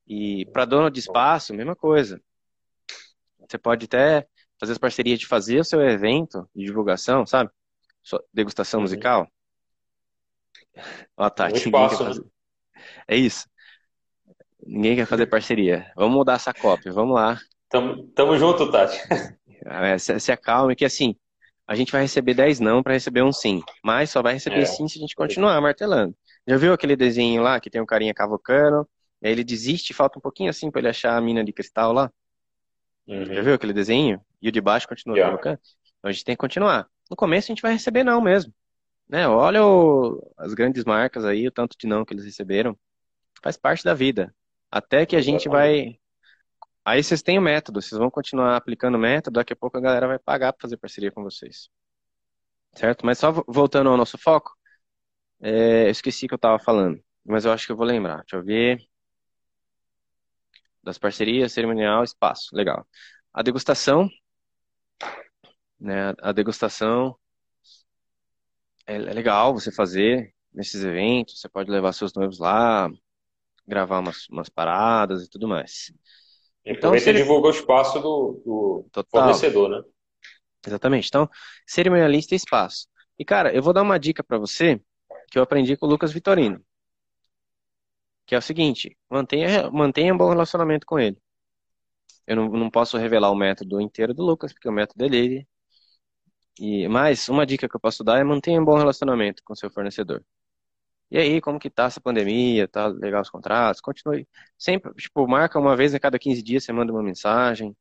[0.07, 2.21] E para dono de espaço, mesma coisa.
[3.41, 4.27] Você pode até
[4.59, 7.51] fazer as parcerias de fazer o seu evento de divulgação, sabe?
[8.03, 8.83] Sua degustação uhum.
[8.83, 9.29] musical.
[11.17, 12.25] Ó, tá, espaço, né?
[13.09, 13.49] É isso.
[14.65, 15.91] Ninguém quer fazer parceria.
[15.97, 17.39] Vamos mudar essa cópia, vamos lá.
[17.69, 18.99] Tamo, tamo junto, Tati.
[19.69, 21.17] É, se, se acalme que assim,
[21.66, 23.62] a gente vai receber 10 não para receber um sim.
[23.83, 24.64] Mas só vai receber é.
[24.64, 26.16] sim se a gente continuar martelando.
[26.46, 28.88] Já viu aquele desenho lá que tem um carinha cavocando,
[29.20, 31.92] e aí ele desiste, falta um pouquinho assim para ele achar a mina de cristal
[31.92, 32.11] lá?
[33.07, 33.24] Uhum.
[33.26, 34.20] Já viu aquele desenho?
[34.40, 35.33] E o de baixo continua yeah.
[35.33, 35.61] cavocando?
[35.98, 36.87] Então a gente tem que continuar.
[37.11, 38.52] No começo a gente vai receber não mesmo.
[39.09, 39.26] Né?
[39.26, 42.76] Olha o, as grandes marcas aí, o tanto de não que eles receberam.
[43.42, 44.35] Faz parte da vida.
[44.70, 45.98] Até que a gente vai.
[46.87, 49.81] Aí vocês têm o método, vocês vão continuar aplicando o método, daqui a pouco a
[49.81, 51.68] galera vai pagar para fazer parceria com vocês.
[52.77, 53.05] Certo?
[53.05, 54.57] Mas só voltando ao nosso foco,
[55.40, 58.18] é, eu esqueci que eu estava falando, mas eu acho que eu vou lembrar.
[58.18, 58.79] Deixa eu ver.
[60.83, 62.55] Das parcerias, cerimonial, espaço.
[62.55, 62.87] Legal.
[63.33, 64.09] A degustação.
[65.81, 67.18] Né, a degustação
[68.87, 71.40] é, é legal você fazer nesses eventos.
[71.40, 72.88] Você pode levar seus noivos lá,
[73.66, 75.92] gravar umas, umas paradas e tudo mais.
[76.66, 77.18] Então, você ele...
[77.18, 78.42] divulga o espaço do,
[78.92, 79.83] do fornecedor, né?
[80.66, 81.07] Exatamente.
[81.07, 81.31] Então,
[81.64, 82.88] cerimonialista e espaço.
[83.16, 84.81] E, cara, eu vou dar uma dica para você
[85.31, 86.61] que eu aprendi com o Lucas Vitorino.
[88.26, 91.16] Que é o seguinte, mantenha, mantenha um bom relacionamento com ele.
[92.26, 95.48] Eu não, não posso revelar o método inteiro do Lucas, porque o método é dele.
[96.59, 99.70] E, mas uma dica que eu posso dar é mantenha um bom relacionamento com seu
[99.70, 100.24] fornecedor.
[101.11, 102.66] E aí, como que tá essa pandemia?
[102.66, 103.81] Tá legal os contratos?
[103.81, 104.27] Continue.
[104.59, 107.77] Sempre, tipo, marca uma vez a cada 15 dias, você manda uma mensagem.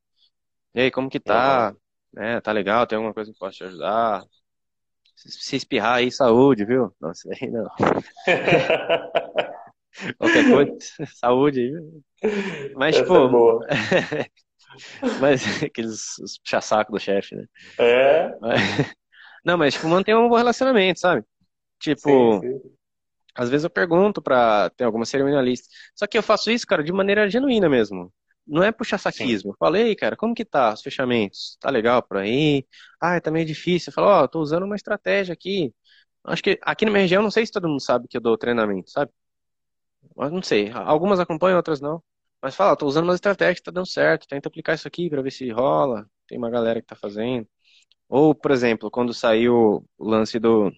[0.74, 1.74] E aí, como que tá?
[2.18, 2.86] É, tá legal?
[2.86, 4.24] Tem alguma coisa que posso te ajudar?
[5.16, 6.94] Se espirrar aí, saúde, viu?
[7.00, 7.68] Nossa, aí não.
[10.18, 10.78] Qualquer coisa,
[11.16, 11.72] saúde aí.
[12.76, 13.64] Mas, Essa tipo.
[13.66, 14.30] É
[15.22, 17.46] mas aqueles puxa-saco do chefe, né?
[17.80, 18.38] É.
[19.44, 21.24] Não, mas, tipo, manter um bom relacionamento, sabe?
[21.80, 22.76] Tipo, sim, sim.
[23.36, 25.68] Às vezes eu pergunto pra ter alguma cerimonialista.
[25.94, 28.12] Só que eu faço isso, cara, de maneira genuína mesmo.
[28.48, 29.52] Não é puxar saquismo.
[29.52, 31.58] Eu falei, cara, como que tá os fechamentos?
[31.60, 32.66] Tá legal por aí?
[33.02, 33.90] Ah, tá meio difícil.
[33.90, 35.74] Eu falo, ó, oh, tô usando uma estratégia aqui.
[36.24, 38.38] Acho que aqui na minha região, não sei se todo mundo sabe que eu dou
[38.38, 39.12] treinamento, sabe?
[40.16, 40.72] Mas não sei.
[40.72, 42.02] Algumas acompanham, outras não.
[42.42, 44.28] Mas fala, tô usando uma estratégia que tá dando certo.
[44.28, 46.08] Tenta aplicar isso aqui pra ver se rola.
[46.28, 47.48] Tem uma galera que tá fazendo.
[48.10, 50.72] Ou, por exemplo, quando saiu o lance do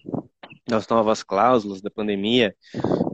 [0.68, 2.54] das novas cláusulas da pandemia.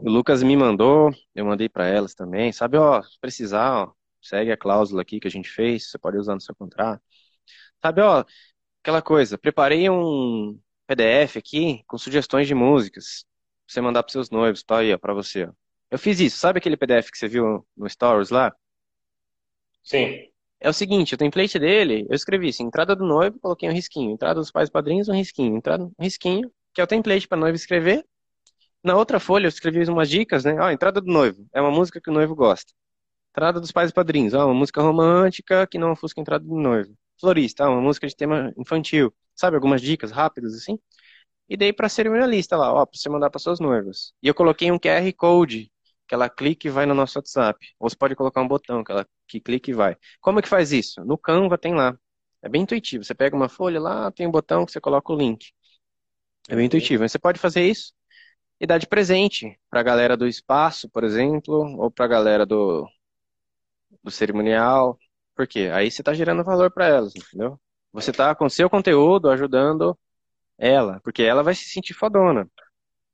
[0.03, 2.51] O Lucas me mandou, eu mandei para elas também.
[2.51, 6.17] Sabe, ó, se precisar, ó, segue a cláusula aqui que a gente fez, você pode
[6.17, 7.01] usar no seu contrato.
[7.81, 8.25] Sabe, ó,
[8.83, 13.25] aquela coisa, preparei um PDF aqui com sugestões de músicas
[13.65, 15.53] pra você mandar para seus noivos, tá aí, ó, para você, ó.
[15.89, 18.53] Eu fiz isso, sabe aquele PDF que você viu no Stories lá?
[19.83, 20.27] Sim.
[20.59, 24.11] É o seguinte, o template dele, eu escrevi assim, entrada do noivo, coloquei um risquinho,
[24.11, 27.55] entrada dos pais padrinhos, um risquinho, entrada, um risquinho, que é o template para noivo
[27.55, 28.05] escrever.
[28.83, 30.59] Na outra folha eu escrevi umas dicas, né?
[30.59, 32.73] Ó, entrada do noivo, é uma música que o noivo gosta.
[33.31, 36.55] Entrada dos pais e padrinhos, ó, uma música romântica que não ofusca a entrada do
[36.55, 36.93] noivo.
[37.19, 39.13] Florista, ó, uma música de tema infantil.
[39.35, 40.77] Sabe, algumas dicas rápidas assim?
[41.49, 44.13] E dei para cerimonialista lá, ó, para você mandar para suas noivas.
[44.21, 45.71] E eu coloquei um QR Code,
[46.07, 47.59] que ela clica e vai no nosso WhatsApp.
[47.79, 49.97] Ou você pode colocar um botão que ela que clica e vai.
[50.21, 51.03] Como é que faz isso?
[51.05, 51.97] No Canva tem lá.
[52.41, 53.03] É bem intuitivo.
[53.03, 55.51] Você pega uma folha lá, tem um botão que você coloca o link.
[56.49, 57.07] É bem intuitivo.
[57.07, 57.93] Você pode fazer isso
[58.59, 62.45] e dar de presente para a galera do espaço, por exemplo, ou para a galera
[62.45, 62.87] do,
[64.03, 64.97] do cerimonial.
[65.35, 65.69] Por quê?
[65.73, 67.59] Aí você está gerando valor para elas, entendeu?
[67.91, 69.97] Você está com seu conteúdo ajudando
[70.57, 72.49] ela, porque ela vai se sentir fodona.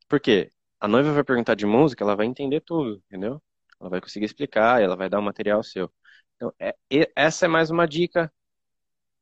[0.07, 0.51] Por quê?
[0.79, 3.41] A noiva vai perguntar de música, ela vai entender tudo, entendeu?
[3.79, 5.91] Ela vai conseguir explicar, ela vai dar o um material seu.
[6.35, 6.75] Então, é,
[7.15, 8.31] essa é mais uma dica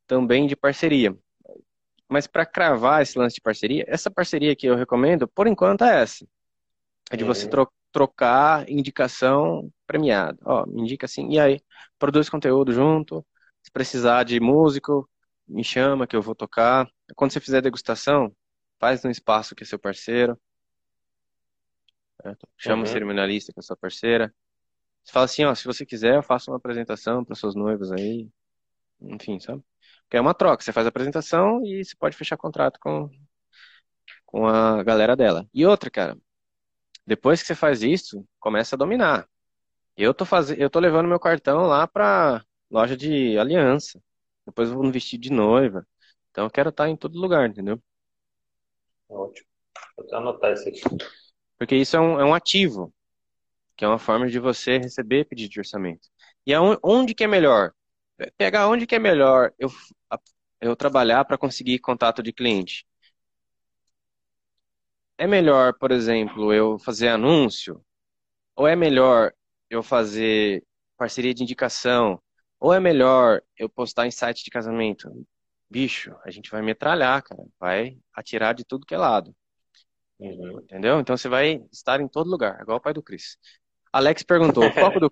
[0.08, 1.18] também de parceria.
[2.10, 6.02] Mas para cravar esse lance de parceria, essa parceria que eu recomendo, por enquanto, é
[6.02, 6.28] essa.
[7.12, 10.38] É de você tro trocar indicação premiada.
[10.46, 11.62] Ó, me indica assim, e aí,
[11.98, 13.26] produz conteúdo junto.
[13.64, 15.10] Se precisar de músico,
[15.48, 16.88] me chama que eu vou tocar.
[17.16, 18.32] Quando você fizer degustação,
[18.80, 20.40] faz no espaço que é seu parceiro.
[22.22, 22.48] Certo?
[22.58, 22.84] Chama uhum.
[22.84, 24.34] o cerimonialista que é sua parceira.
[25.04, 28.30] Você fala assim, ó, se você quiser, eu faço uma apresentação para suas noivas aí.
[29.02, 29.64] Enfim, sabe?
[30.10, 30.64] Porque é uma troca.
[30.64, 33.08] Você faz a apresentação e você pode fechar contrato com,
[34.26, 35.48] com a galera dela.
[35.54, 36.18] E outra, cara,
[37.06, 39.30] depois que você faz isso, começa a dominar.
[39.96, 44.02] Eu tô fazendo, eu tô levando meu cartão lá pra loja de aliança.
[44.48, 45.86] Depois eu vou no vestido de noiva.
[46.32, 47.80] Então eu quero estar em todo lugar, entendeu?
[49.08, 49.48] Ótimo.
[49.96, 50.82] Vou anotar isso aqui.
[51.56, 52.92] Porque isso é um, é um ativo,
[53.78, 56.10] que é uma forma de você receber pedido de orçamento.
[56.48, 57.74] E aonde, onde que é melhor?
[58.38, 59.70] Pegar onde que é melhor eu,
[60.62, 62.86] eu trabalhar para conseguir contato de cliente.
[65.18, 67.84] É melhor, por exemplo, eu fazer anúncio?
[68.56, 69.34] Ou é melhor
[69.70, 70.64] eu fazer
[70.98, 72.22] parceria de indicação?
[72.60, 75.10] Ou é melhor eu postar em site de casamento?
[75.70, 77.44] Bicho, a gente vai metralhar, cara.
[77.60, 79.36] Vai atirar de tudo que é lado.
[80.20, 80.60] Uhum.
[80.62, 81.00] Entendeu?
[81.00, 83.38] Então você vai estar em todo lugar, igual o pai do Cris.
[83.92, 85.12] Alex perguntou: o foco do,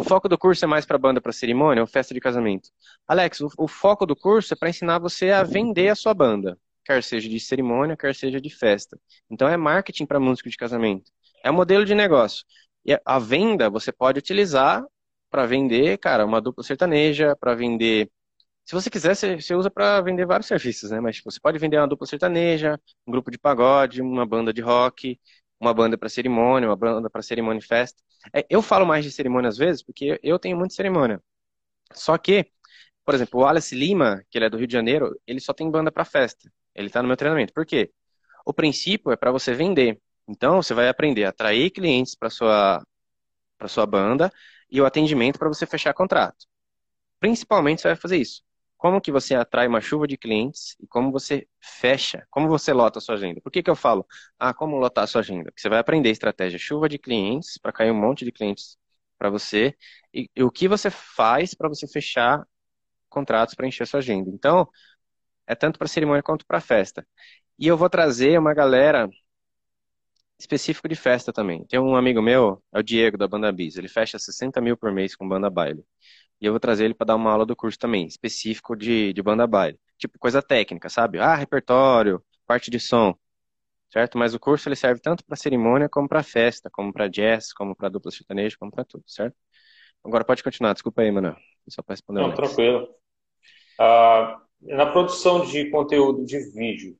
[0.00, 2.70] o foco do curso é mais para banda, para cerimônia ou festa de casamento?
[3.06, 6.58] Alex, o, o foco do curso é para ensinar você a vender a sua banda,
[6.84, 8.98] quer seja de cerimônia, quer seja de festa.
[9.30, 11.10] Então é marketing para músico de casamento.
[11.42, 12.44] É um modelo de negócio.
[12.84, 14.84] E a venda você pode utilizar
[15.30, 18.10] para vender, cara, uma dupla sertaneja, para vender.
[18.64, 21.00] Se você quiser, você usa para vender vários serviços, né?
[21.00, 24.60] Mas tipo, você pode vender uma dupla sertaneja, um grupo de pagode, uma banda de
[24.62, 25.18] rock,
[25.60, 28.02] uma banda para cerimônia, uma banda para cerimônia e festa.
[28.34, 31.22] É, eu falo mais de cerimônia às vezes porque eu tenho muita cerimônia.
[31.92, 32.50] Só que,
[33.04, 35.70] por exemplo, o Wallace Lima, que ele é do Rio de Janeiro, ele só tem
[35.70, 36.50] banda para festa.
[36.74, 37.52] Ele está no meu treinamento.
[37.52, 37.92] Por quê?
[38.46, 40.00] O princípio é para você vender.
[40.28, 42.84] Então, você vai aprender a atrair clientes para sua
[43.58, 44.32] para sua banda
[44.70, 46.46] e o atendimento para você fechar contrato.
[47.20, 48.42] Principalmente você vai fazer isso.
[48.76, 52.98] Como que você atrai uma chuva de clientes e como você fecha, como você lota
[52.98, 53.40] a sua agenda.
[53.40, 54.06] Por que, que eu falo?
[54.38, 55.44] Ah, como lotar a sua agenda?
[55.44, 58.76] Porque você vai aprender estratégia chuva de clientes para cair um monte de clientes
[59.18, 59.74] para você
[60.12, 62.46] e, e, o que você faz para você fechar
[63.08, 64.30] contratos para encher a sua agenda.
[64.30, 64.68] Então,
[65.46, 67.06] é tanto para cerimônia quanto para festa.
[67.58, 69.08] E eu vou trazer uma galera
[70.38, 71.64] específico de festa também.
[71.66, 73.76] Tem um amigo meu, é o Diego, da Banda Bis.
[73.76, 75.84] Ele fecha 60 mil por mês com banda baile.
[76.44, 79.22] E eu vou trazer ele para dar uma aula do curso também, específico de, de
[79.22, 79.80] banda baile.
[79.96, 81.18] Tipo, coisa técnica, sabe?
[81.18, 83.14] Ah, repertório, parte de som.
[83.90, 84.18] Certo?
[84.18, 87.74] Mas o curso ele serve tanto para cerimônia como para festa, como para jazz, como
[87.74, 89.34] para dupla sertaneja, como para tudo, certo?
[90.04, 91.34] Agora pode continuar, desculpa aí, mano.
[91.66, 92.20] Só para responder.
[92.20, 92.88] Não, tranquilo.
[93.80, 96.94] Ah, na produção de conteúdo de vídeo,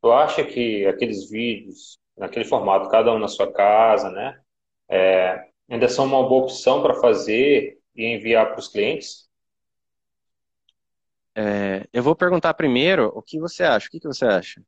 [0.00, 4.40] tu acha que aqueles vídeos, naquele formato, cada um na sua casa, né?
[4.88, 9.28] É, ainda são uma boa opção para fazer e enviar para os clientes?
[11.34, 13.88] É, eu vou perguntar primeiro o que você acha.
[13.88, 14.62] O que, que você acha?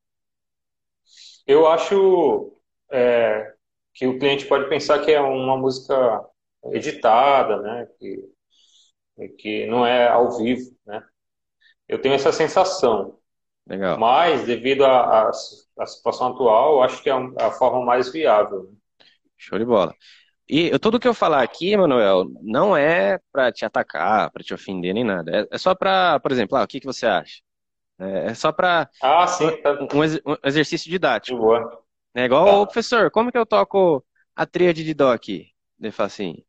[1.47, 2.53] Eu acho
[2.90, 3.55] é,
[3.95, 6.25] que o cliente pode pensar que é uma música
[6.64, 7.88] editada, né?
[7.99, 11.03] Que, que não é ao vivo, né?
[11.88, 13.19] Eu tenho essa sensação.
[13.66, 13.99] Legal.
[13.99, 18.64] Mas, devido à situação atual, eu acho que é a forma mais viável.
[18.64, 18.77] Né?
[19.37, 19.95] Show de bola.
[20.53, 24.93] E tudo que eu falar aqui, Manuel, não é para te atacar, para te ofender
[24.93, 25.31] nem nada.
[25.31, 27.41] É, é só para, por exemplo, ah, o que, que você acha?
[27.99, 29.73] É, é só para ah, sim, tá.
[29.95, 31.37] um, exercício didático.
[31.37, 31.85] De boa.
[32.15, 32.73] É igual, tá.
[32.73, 35.47] professor, como que eu toco a tríade de dó aqui?
[35.81, 36.45] Ele fala assim,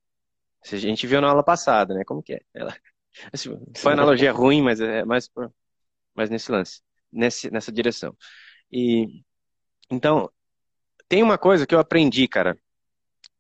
[0.72, 2.04] a gente viu na aula passada, né?
[2.04, 2.42] Como que é?
[2.56, 2.76] Ela,
[3.32, 5.30] assim, foi analogia ruim, mas é mais,
[6.16, 8.16] mais nesse lance nesse, nessa direção.
[8.72, 9.24] E
[9.90, 10.32] então
[11.08, 12.58] tem uma coisa que eu aprendi, cara,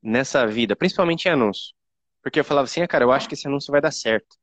[0.01, 1.73] nessa vida, principalmente em anúncio,
[2.21, 4.37] porque eu falava assim, ah, cara, eu acho que esse anúncio vai dar certo.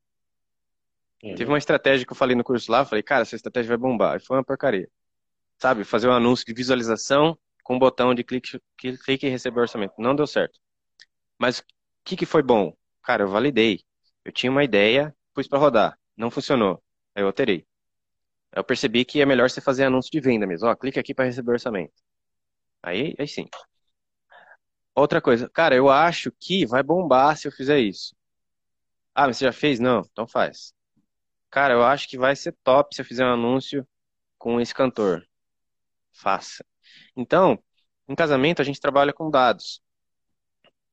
[1.23, 1.35] Uhum.
[1.35, 3.77] Teve uma estratégia que eu falei no curso lá, eu falei, cara, essa estratégia vai
[3.77, 4.17] bombar.
[4.17, 4.89] E foi uma porcaria.
[5.59, 9.95] Sabe, fazer um anúncio de visualização com um botão de clique, clique e receber orçamento.
[9.99, 10.59] Não deu certo.
[11.39, 11.65] Mas o
[12.05, 12.73] que, que foi bom?
[13.03, 13.81] Cara, eu validei.
[14.25, 15.99] Eu tinha uma ideia, pus para rodar.
[16.17, 16.83] Não funcionou.
[17.15, 17.67] Aí eu alterei
[18.55, 20.69] eu percebi que é melhor você fazer anúncio de venda mesmo.
[20.69, 21.93] Ó, clique aqui para receber orçamento.
[22.83, 23.47] Aí, aí sim.
[24.99, 28.17] Outra coisa, cara, eu acho que vai bombar se eu fizer isso.
[29.15, 29.79] Ah, mas você já fez?
[29.79, 30.75] Não, então faz.
[31.51, 33.87] Cara, eu acho que vai ser top se eu fizer um anúncio
[34.37, 35.25] com esse cantor.
[36.13, 36.65] Faça.
[37.17, 37.63] Então,
[38.09, 39.81] em casamento a gente trabalha com dados.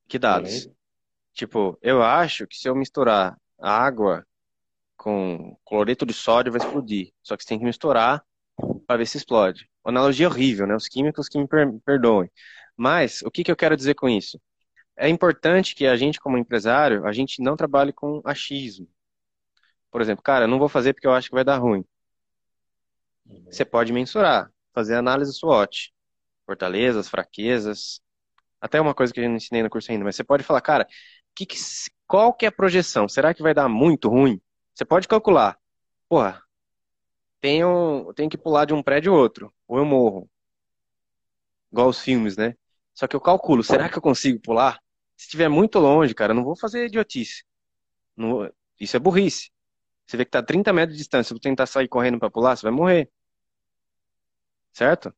[0.08, 0.70] Que dados?
[1.34, 4.24] Tipo, eu acho que se eu misturar água
[4.96, 7.12] com cloreto de sódio vai explodir.
[7.24, 8.24] Só que você tem que misturar
[8.86, 9.68] para ver se explode.
[9.84, 10.76] Uma analogia horrível, né?
[10.76, 11.48] Os químicos que me
[11.84, 12.30] perdoem.
[12.78, 14.40] Mas o que, que eu quero dizer com isso?
[14.98, 18.88] É importante que a gente, como empresário, a gente não trabalhe com achismo.
[19.92, 21.84] Por exemplo, cara, eu não vou fazer porque eu acho que vai dar ruim.
[23.50, 25.94] Você pode mensurar, fazer análise SWOT,
[26.46, 28.02] fortalezas, fraquezas,
[28.60, 30.88] até uma coisa que eu não ensinei no curso ainda, mas você pode falar, cara,
[31.36, 31.58] que que,
[32.08, 33.08] qual que é a projeção?
[33.08, 34.42] Será que vai dar muito ruim?
[34.74, 35.58] Você pode calcular.
[36.10, 36.42] Porra,
[37.42, 40.30] tenho, tenho que pular de um prédio a outro, ou eu morro.
[41.72, 42.56] Igual os filmes, né?
[42.96, 44.80] Só que eu calculo, será que eu consigo pular?
[45.18, 47.44] Se estiver muito longe, cara, eu não vou fazer idiotice.
[48.18, 49.52] Não, isso é burrice.
[50.08, 52.56] Você vê que tá 30 metros de distância, se você tentar sair correndo para pular,
[52.58, 53.12] você vai morrer.
[54.74, 55.16] Certo?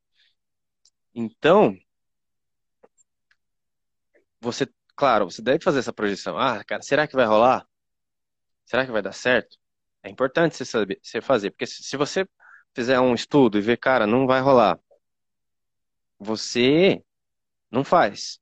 [1.14, 1.76] Então,
[4.40, 6.38] você, claro, você deve fazer essa projeção.
[6.38, 7.66] Ah, cara, será que vai rolar?
[8.66, 9.56] Será que vai dar certo?
[10.02, 12.26] É importante você saber, você fazer, porque se você
[12.74, 14.78] fizer um estudo e ver, cara, não vai rolar,
[16.18, 17.02] você
[17.70, 18.40] não faz.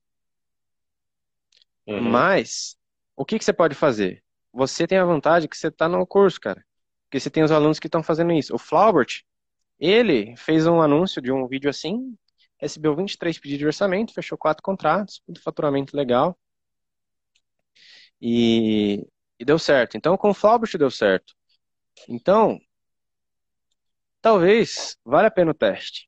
[1.87, 2.01] Uhum.
[2.01, 2.77] Mas,
[3.17, 4.23] o que, que você pode fazer?
[4.53, 6.65] Você tem a vantagem que você está no curso, cara.
[7.05, 8.55] Porque você tem os alunos que estão fazendo isso.
[8.55, 9.23] O Flaubert,
[9.79, 12.17] ele fez um anúncio de um vídeo assim,
[12.59, 16.39] recebeu 23 pedidos de orçamento, fechou quatro contratos, tudo faturamento legal.
[18.21, 19.07] E,
[19.39, 19.97] e deu certo.
[19.97, 21.35] Então, com o Flaubert deu certo.
[22.09, 22.59] Então,
[24.21, 26.06] talvez vale a pena o teste.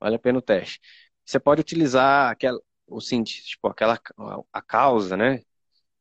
[0.00, 0.80] Vale a pena o teste.
[1.24, 4.00] Você pode utilizar aquela, o sentido, tipo, aquela
[4.52, 5.42] a causa, né?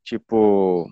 [0.03, 0.89] Tipo,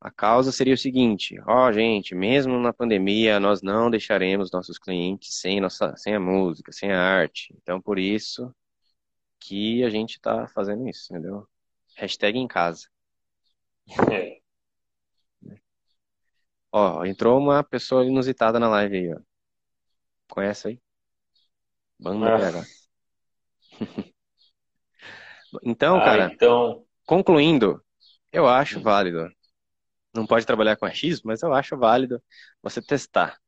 [0.00, 4.78] a causa seria o seguinte: ó, oh, gente, mesmo na pandemia, nós não deixaremos nossos
[4.78, 7.54] clientes sem nossa, sem a música, sem a arte.
[7.60, 8.54] Então, por isso
[9.40, 11.46] que a gente está fazendo isso, entendeu?
[11.96, 12.88] Hashtag em casa.
[14.12, 14.38] É.
[16.72, 19.20] Ó, entrou uma pessoa inusitada na live aí, ó.
[20.30, 20.80] Conhece aí?
[21.98, 22.38] Banda ah.
[22.38, 22.64] PH.
[25.62, 26.84] então, ah, cara, então...
[27.06, 27.82] concluindo,
[28.32, 29.30] eu acho válido.
[30.14, 32.22] Não pode trabalhar com X, mas eu acho válido
[32.62, 33.38] você testar.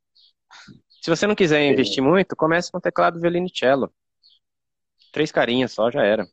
[1.01, 3.93] Se você não quiser investir muito, comece com teclado violino e cello.
[5.13, 6.25] Três carinhas só, já era.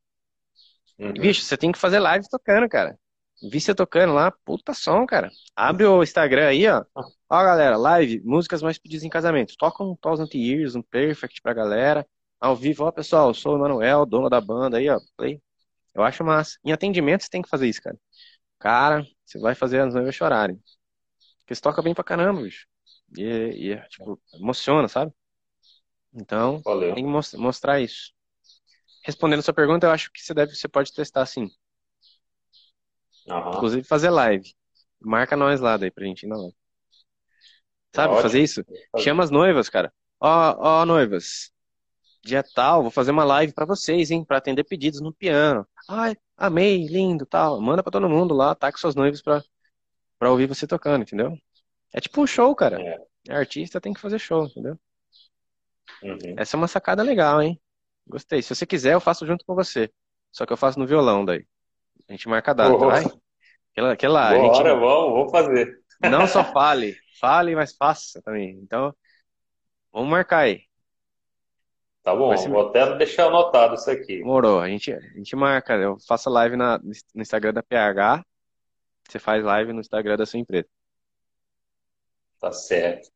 [0.99, 1.09] Uhum.
[1.15, 2.99] E, bicho, você tem que fazer live tocando, cara.
[3.41, 5.29] Vi você tocando lá, puta som, cara.
[5.55, 6.83] Abre o Instagram aí, ó.
[6.95, 9.55] Ó, galera, live, músicas mais pedidas em casamento.
[9.57, 12.07] Toca um Thousand Years, um Perfect pra galera.
[12.39, 14.99] Ao vivo, ó, pessoal, eu sou o Manuel, dono da banda aí, ó.
[15.15, 15.41] Play.
[15.93, 16.57] Eu acho massa.
[16.63, 17.97] Em atendimento você tem que fazer isso, cara.
[18.59, 20.59] Cara, você vai fazer as noivas chorarem.
[21.39, 22.67] Porque você toca bem pra caramba, bicho.
[23.17, 25.13] E, e tipo, emociona, sabe?
[26.13, 26.95] Então, Valeu.
[26.95, 28.11] tem que mostrar isso.
[29.03, 31.49] Respondendo a sua pergunta, eu acho que você deve, você pode testar sim.
[33.27, 33.49] Uhum.
[33.55, 34.53] Inclusive fazer live.
[34.99, 36.55] Marca nós lá daí pra gente ir na live.
[37.93, 38.21] Sabe, Ótimo.
[38.21, 38.63] fazer isso?
[38.97, 39.93] Chama as noivas, cara.
[40.19, 41.51] Ó, ó, noivas.
[42.23, 44.23] Dia tal, vou fazer uma live para vocês, hein?
[44.23, 45.65] Pra atender pedidos no piano.
[45.87, 47.61] Ai, amei, lindo, tal.
[47.61, 49.41] Manda pra todo mundo lá, tá com suas noivas pra,
[50.19, 51.37] pra ouvir você tocando, entendeu?
[51.93, 52.81] É tipo um show, cara.
[52.81, 52.97] É.
[53.29, 54.77] é artista, tem que fazer show, entendeu?
[56.03, 56.35] Uhum.
[56.37, 57.59] Essa é uma sacada legal, hein?
[58.05, 58.41] Gostei.
[58.41, 59.91] Se você quiser, eu faço junto com você.
[60.31, 61.47] Só que eu faço no violão daí.
[62.07, 63.03] A gente marca a data, vai?
[63.71, 64.79] Aquela, aquela, Bora, gente...
[64.79, 65.79] vamos, vamos fazer.
[66.01, 68.57] Não só fale, fale, mas faça também.
[68.61, 68.95] Então,
[69.91, 70.63] vamos marcar aí.
[72.01, 72.49] Tá bom, ser...
[72.49, 74.23] vou até deixar anotado isso aqui.
[74.23, 75.73] Morou, a gente, a gente marca.
[75.75, 78.23] Eu faço live na, no Instagram da PH,
[79.07, 80.67] você faz live no Instagram da sua empresa.
[82.39, 83.09] Tá certo.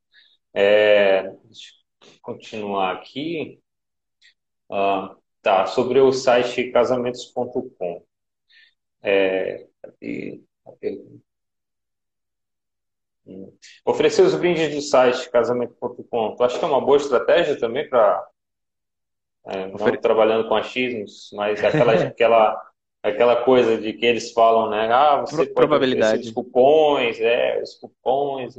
[0.54, 3.62] É, deixa eu continuar aqui.
[4.70, 8.06] Ah, tá, sobre o site casamentos.com.
[9.04, 9.66] É,
[10.02, 10.42] e,
[13.26, 13.54] hum.
[13.86, 18.28] Oferecer os brindes do site casamento.com, tu acha que é uma boa estratégia também para
[19.46, 19.98] é, não Ofere...
[19.98, 24.92] trabalhando com achismos, mas aquela, aquela, aquela coisa de que eles falam, né?
[24.92, 26.28] Ah, você Pro, probabilidade.
[26.28, 28.56] os cupons, é, os cupons,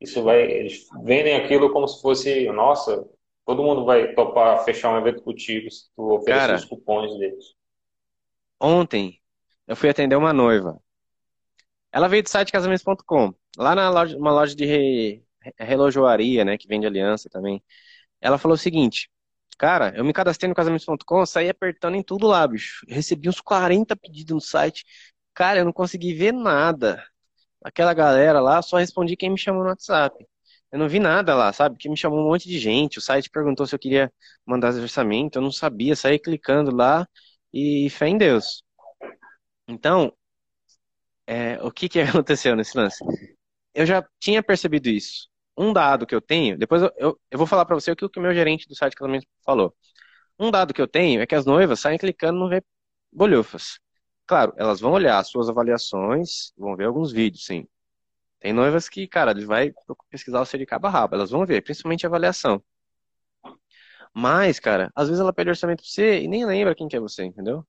[0.00, 3.06] isso vai, eles vendem aquilo como se fosse, nossa,
[3.46, 7.54] todo mundo vai topar fechar um evento contigo se tu oferecer Cara, os cupons deles.
[8.60, 9.20] Ontem
[9.68, 10.80] eu fui atender uma noiva.
[11.92, 15.24] Ela veio do site casamentos.com, lá na loja, uma loja de re,
[15.58, 17.62] relojoaria, né, que vende aliança também.
[18.20, 19.10] Ela falou o seguinte,
[19.58, 22.84] cara, eu me cadastrei no casamentos.com, saí apertando em tudo lá, bicho.
[22.88, 24.84] Recebi uns 40 pedidos no site.
[25.34, 27.04] Cara, eu não consegui ver nada.
[27.64, 30.26] Aquela galera lá, só respondi quem me chamou no WhatsApp.
[30.72, 31.76] Eu não vi nada lá, sabe?
[31.78, 32.98] Que me chamou um monte de gente.
[32.98, 34.12] O site perguntou se eu queria
[34.46, 37.08] mandar orçamento, eu não sabia, saí clicando lá
[37.52, 38.64] e fé em Deus.
[39.68, 40.12] Então,
[41.26, 43.04] é, o que, que aconteceu nesse lance?
[43.74, 45.28] Eu já tinha percebido isso.
[45.58, 48.06] Um dado que eu tenho, depois eu, eu, eu vou falar para você o que
[48.06, 49.74] o meu gerente do site casamento falou.
[50.38, 52.64] Um dado que eu tenho é que as noivas saem clicando no ver
[53.12, 53.80] bolhufas.
[54.26, 57.66] Claro, elas vão olhar as suas avaliações, vão ver alguns vídeos, sim.
[58.40, 59.72] Tem noivas que, cara, ele vai
[60.10, 62.62] pesquisar o seu de cabo rabo, elas vão ver, principalmente a avaliação.
[64.14, 67.00] Mas, cara, às vezes ela pede orçamento pra você e nem lembra quem que é
[67.00, 67.64] você, entendeu?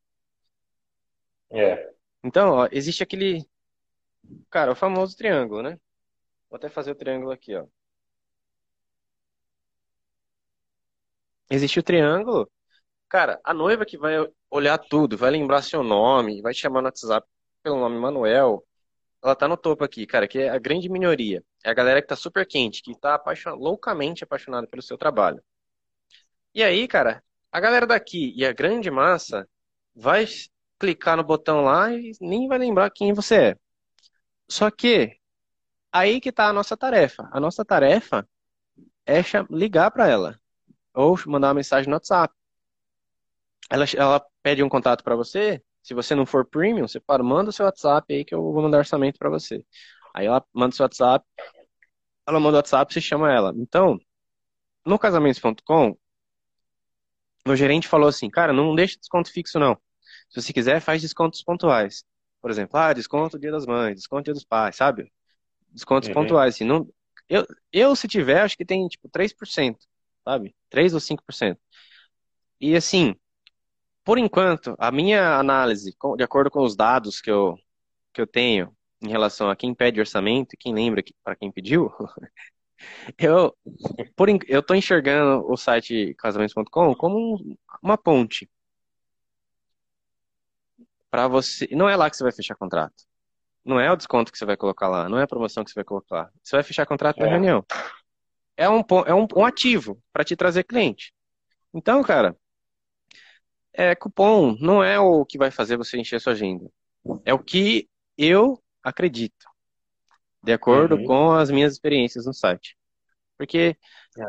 [1.51, 1.91] É.
[2.23, 3.45] Então, ó, existe aquele,
[4.49, 5.79] cara, o famoso triângulo, né?
[6.49, 7.65] Vou até fazer o triângulo aqui, ó.
[11.49, 12.49] Existe o triângulo.
[13.09, 14.15] Cara, a noiva que vai
[14.49, 17.27] olhar tudo, vai lembrar seu nome, vai te chamar no WhatsApp
[17.63, 18.63] pelo nome Manuel,
[19.23, 21.43] ela tá no topo aqui, cara, que é a grande minoria.
[21.63, 23.55] É a galera que tá super quente, que tá apaixon...
[23.55, 25.43] loucamente apaixonada pelo seu trabalho.
[26.53, 29.47] E aí, cara, a galera daqui e a grande massa
[29.95, 30.25] vai
[30.79, 33.57] clicar no botão lá e nem vai lembrar quem você é.
[34.49, 35.17] Só que
[35.91, 37.29] aí que tá a nossa tarefa.
[37.31, 38.27] A nossa tarefa
[39.05, 40.39] é ligar para ela
[40.93, 42.33] ou mandar uma mensagem no WhatsApp.
[43.69, 45.63] Ela, ela pede um contato para você.
[45.81, 48.61] Se você não for premium, você para, manda o seu WhatsApp aí que eu vou
[48.61, 49.63] mandar orçamento para você.
[50.13, 51.25] Aí ela manda o seu WhatsApp,
[52.27, 53.53] ela manda o WhatsApp, você chama ela.
[53.55, 53.99] Então,
[54.85, 55.97] no casamentos.com,
[57.47, 59.77] o gerente falou assim, cara, não deixa desconto fixo não.
[60.29, 62.03] Se você quiser, faz descontos pontuais.
[62.41, 65.11] Por exemplo, ah, desconto dia das mães, desconto dia dos pais, sabe?
[65.71, 66.15] Descontos uhum.
[66.15, 66.63] pontuais, assim.
[66.63, 66.87] Não,
[67.27, 69.77] eu, eu, se tiver, acho que tem, tipo, 3%,
[70.23, 70.55] sabe?
[70.69, 71.57] 3 ou 5%.
[72.61, 73.15] E, assim,
[74.03, 77.57] por enquanto, a minha análise, de acordo com os dados que eu,
[78.13, 81.91] que eu tenho em relação a quem pede orçamento e quem lembra para quem pediu,
[83.17, 83.55] eu
[84.15, 88.49] por, eu tô enxergando o site casamentos.com como uma ponte
[91.09, 91.67] para você.
[91.71, 93.09] Não é lá que você vai fechar contrato.
[93.63, 95.75] Não é o desconto que você vai colocar lá, não é a promoção que você
[95.75, 96.31] vai colocar.
[96.43, 97.23] Você vai fechar contrato é.
[97.23, 97.63] na reunião.
[98.55, 101.13] É um, é um, um ativo para te trazer cliente.
[101.73, 102.35] Então, cara,
[103.73, 106.69] é, cupom não é o que vai fazer você encher sua agenda.
[107.25, 107.87] É o que
[108.17, 109.45] eu acredito,
[110.43, 111.05] de acordo uhum.
[111.05, 112.75] com as minhas experiências no site.
[113.37, 113.77] Porque
[114.17, 114.23] é.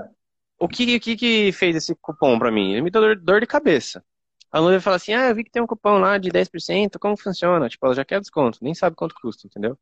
[0.58, 2.72] o, que, o que, que fez esse cupom para mim?
[2.72, 4.04] Ele me deu dor, dor de cabeça.
[4.52, 7.16] A noiva fala assim: Ah, eu vi que tem um cupom lá de 10%, como
[7.16, 7.68] funciona?
[7.68, 9.78] Tipo, ela já quer desconto, nem sabe quanto custa, entendeu?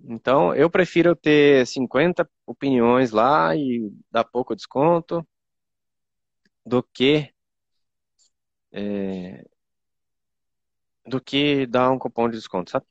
[0.00, 5.26] Então, eu prefiro ter 50 opiniões lá e dar pouco desconto
[6.64, 7.32] do que
[8.72, 9.44] é,
[11.06, 12.86] do que dar um cupom de desconto, sabe?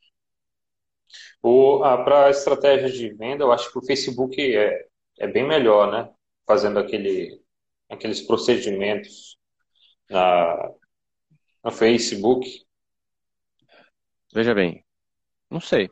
[1.42, 4.88] Para a estratégia de venda, eu acho que o Facebook é,
[5.20, 6.12] é bem melhor, né?
[6.46, 7.42] Fazendo aquele,
[7.90, 9.37] aqueles procedimentos
[10.10, 10.72] na,
[11.64, 12.66] no Facebook.
[14.34, 14.84] Veja bem,
[15.50, 15.90] não sei.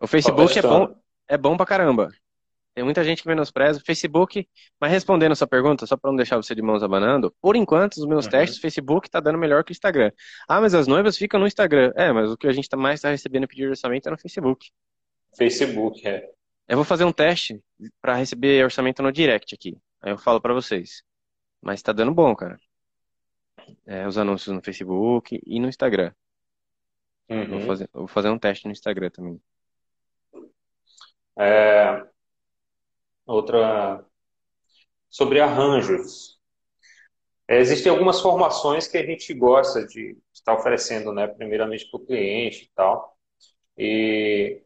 [0.00, 0.94] O Facebook é bom,
[1.28, 2.10] é bom pra caramba.
[2.74, 4.48] Tem muita gente que menospreza o Facebook,
[4.80, 7.98] mas respondendo a sua pergunta, só para não deixar você de mãos abanando, por enquanto,
[7.98, 8.30] os meus uhum.
[8.30, 10.10] testes, o Facebook está dando melhor que o Instagram.
[10.48, 11.92] Ah, mas as noivas ficam no Instagram.
[11.94, 14.18] É, mas o que a gente tá mais está recebendo pedido de orçamento é no
[14.18, 14.70] Facebook.
[15.36, 16.30] Facebook, é.
[16.66, 17.60] Eu vou fazer um teste
[18.00, 19.76] para receber orçamento no direct aqui.
[20.00, 21.02] Aí eu falo para vocês.
[21.62, 22.58] Mas está dando bom, cara.
[23.86, 26.12] É, os anúncios no Facebook e no Instagram.
[27.28, 27.48] Uhum.
[27.48, 29.40] Vou, fazer, vou fazer um teste no Instagram também.
[31.38, 32.04] É,
[33.24, 34.04] outra
[35.08, 36.38] sobre arranjos.
[37.46, 42.04] É, existem algumas formações que a gente gosta de estar oferecendo, né, primeiramente para o
[42.04, 43.16] cliente e tal.
[43.78, 44.62] E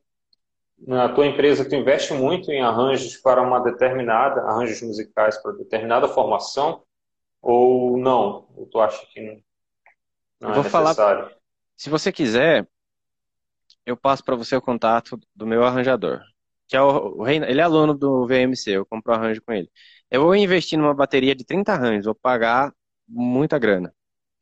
[0.79, 6.09] na tua empresa tu investe muito em arranjos para uma determinada, arranjos musicais para determinada
[6.09, 6.86] formação
[7.51, 8.49] ou não?
[8.57, 9.43] Ou tu acha que não,
[10.41, 10.95] não é necessário?
[10.95, 11.33] Falar,
[11.77, 12.69] se você quiser,
[13.85, 16.23] eu passo para você o contato do meu arranjador
[16.67, 19.71] que é o, o ele é aluno do VMC, eu compro arranjo com ele.
[20.11, 22.73] Eu vou investir numa bateria de 30 arranjos, vou pagar
[23.09, 23.95] muita grana,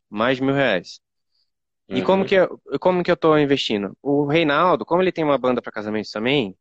[0.09, 1.01] mais de mil reais.
[1.89, 2.05] E uhum.
[2.05, 3.97] como que eu, como que eu tô investindo?
[4.03, 6.57] O Reinaldo, como ele tem uma banda para casamentos também,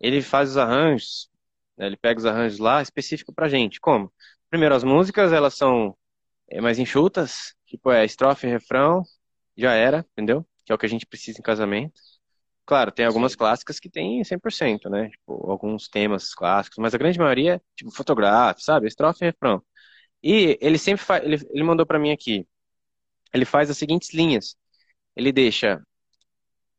[0.00, 1.30] ele faz os arranjos,
[1.78, 3.80] né, ele pega os arranjos lá específico pra gente.
[3.80, 4.12] Como?
[4.50, 5.96] Primeiro, as músicas, elas são
[6.50, 9.02] é, mais enxutas, tipo é estrofe, refrão,
[9.56, 10.46] já era, entendeu?
[10.64, 12.00] Que é o que a gente precisa em casamento.
[12.66, 13.38] Claro, tem algumas Sim.
[13.38, 15.08] clássicas que tem 100%, né?
[15.10, 18.86] Tipo, alguns temas clássicos, mas a grande maioria, tipo, fotográfico, sabe?
[18.86, 19.62] Estrofe e refrão.
[20.22, 22.46] E ele sempre faz, ele, ele mandou para mim aqui,
[23.32, 24.56] ele faz as seguintes linhas.
[25.16, 25.82] Ele deixa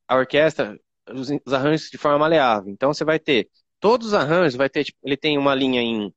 [0.08, 0.80] a orquestra,
[1.12, 2.72] os, os, arranjos de forma maleável.
[2.72, 6.14] Então você vai ter, todos os arranjos vai ter, tipo, ele tem uma linha em,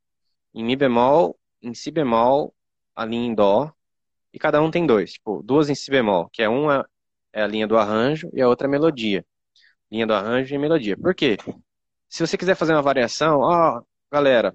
[0.54, 2.54] em Mi bemol, em Si bemol,
[2.96, 3.72] a linha em Dó,
[4.32, 6.88] e cada um tem dois, tipo, duas em Si bemol, que é uma
[7.32, 9.24] é a linha do arranjo e a outra é a melodia
[9.92, 10.96] linha do arranjo e melodia.
[10.96, 11.36] Por quê?
[12.08, 14.54] Se você quiser fazer uma variação, ó, galera,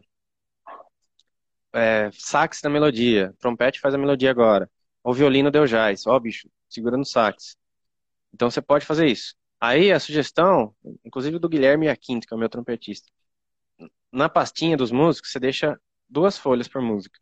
[1.73, 4.69] é, sax na melodia, trompete faz a melodia agora,
[5.03, 7.57] o violino deu jazz, ó, bicho, segura no sax.
[8.33, 9.35] Então você pode fazer isso.
[9.59, 13.09] Aí a sugestão, inclusive do Guilherme Aquinto, que é o meu trompetista,
[14.11, 15.79] na pastinha dos músicos, você deixa
[16.09, 17.19] duas folhas por música.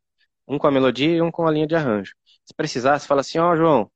[0.47, 2.13] Um com a melodia e um com a linha de arranjo.
[2.43, 3.91] Se precisar, você fala assim, ó, oh, João,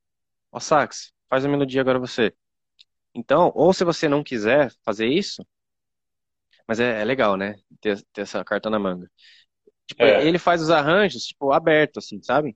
[0.51, 2.33] ó, sax, faz a melodia agora você.
[3.13, 5.45] Então, ou se você não quiser fazer isso,
[6.67, 7.55] mas é, é legal, né?
[7.81, 9.09] Ter, ter, essa carta na manga.
[9.87, 10.25] Tipo, é.
[10.25, 12.55] ele faz os arranjos, tipo, aberto, assim, sabe?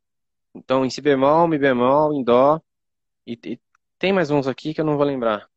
[0.54, 2.62] Então, em si bemol, mi bemol, em dó.
[3.26, 3.60] E, e
[3.98, 5.50] tem mais uns aqui que eu não vou lembrar.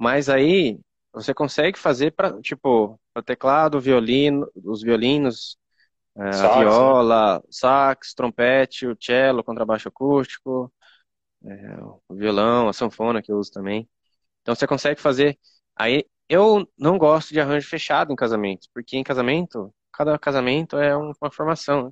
[0.00, 0.80] Mas aí,
[1.12, 5.58] você consegue fazer para tipo, para teclado, violino, os violinos,
[6.16, 6.64] é, sax, a né?
[6.64, 7.42] viola, né?
[7.50, 10.72] sax, trompete, o cello, contrabaixo acústico,
[11.44, 11.76] é,
[12.08, 13.86] o violão, a sanfona que eu uso também.
[14.40, 15.38] Então você consegue fazer.
[15.76, 20.96] Aí eu não gosto de arranjo fechado em casamento, porque em casamento, cada casamento é
[20.96, 21.86] uma formação.
[21.86, 21.90] Né?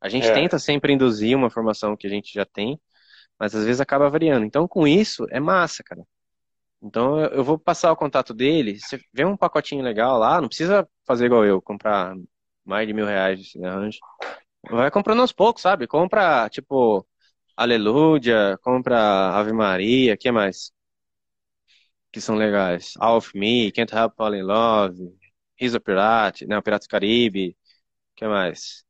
[0.00, 0.32] A gente é.
[0.32, 2.80] tenta sempre induzir uma formação que a gente já tem,
[3.36, 4.46] mas às vezes acaba variando.
[4.46, 6.06] Então com isso é massa, cara.
[6.82, 8.78] Então eu vou passar o contato dele.
[8.78, 12.14] Você vê um pacotinho legal lá, não precisa fazer igual eu, comprar
[12.64, 13.98] mais de mil reais de arranjo.
[14.70, 15.86] Vai comprando aos poucos, sabe?
[15.86, 17.06] Compra, tipo,
[17.56, 18.98] Aleluia, compra
[19.38, 20.72] Ave Maria, que mais?
[22.12, 22.94] Que são legais.
[22.98, 24.96] All of Me, Can't Help Fall in Love,
[25.60, 27.56] He's a Pirate, não, Piratas do Caribe,
[28.14, 28.84] que mais?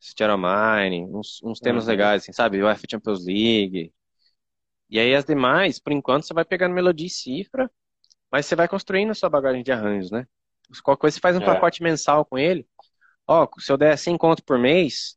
[0.00, 1.90] Stereo Mine, uns, uns temas uhum.
[1.90, 2.62] legais, assim, sabe?
[2.62, 3.92] UEFA Champions League.
[4.88, 7.70] E aí as demais, por enquanto, você vai pegando melodia e cifra,
[8.30, 10.26] mas você vai construindo a sua bagagem de arranjos, né?
[10.82, 11.44] Qualquer coisa você faz um é.
[11.44, 12.66] pacote mensal com ele.
[13.26, 15.16] Ó, se eu der 100 conto por mês,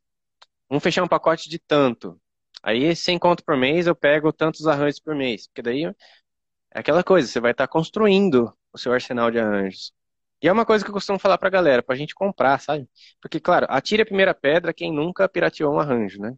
[0.68, 2.20] vamos fechar um pacote de tanto.
[2.62, 5.46] Aí 100 conto por mês eu pego tantos arranjos por mês.
[5.48, 5.94] Porque daí é
[6.74, 9.92] aquela coisa, você vai estar construindo o seu arsenal de arranjos.
[10.42, 12.88] E é uma coisa que eu costumo falar pra galera, pra gente comprar, sabe?
[13.20, 16.34] Porque, claro, atire a primeira pedra quem nunca pirateou um arranjo, né?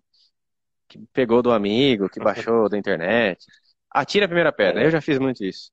[0.93, 3.45] Que pegou do amigo, que baixou da internet.
[3.90, 4.82] Atira a primeira pedra.
[4.82, 5.70] Eu já fiz muito isso.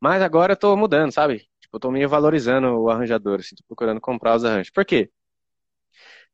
[0.00, 1.48] Mas agora eu tô mudando, sabe?
[1.60, 4.70] Tipo, eu tô meio valorizando o arranjador, assim, tô procurando comprar os arranjos.
[4.70, 5.10] Por quê?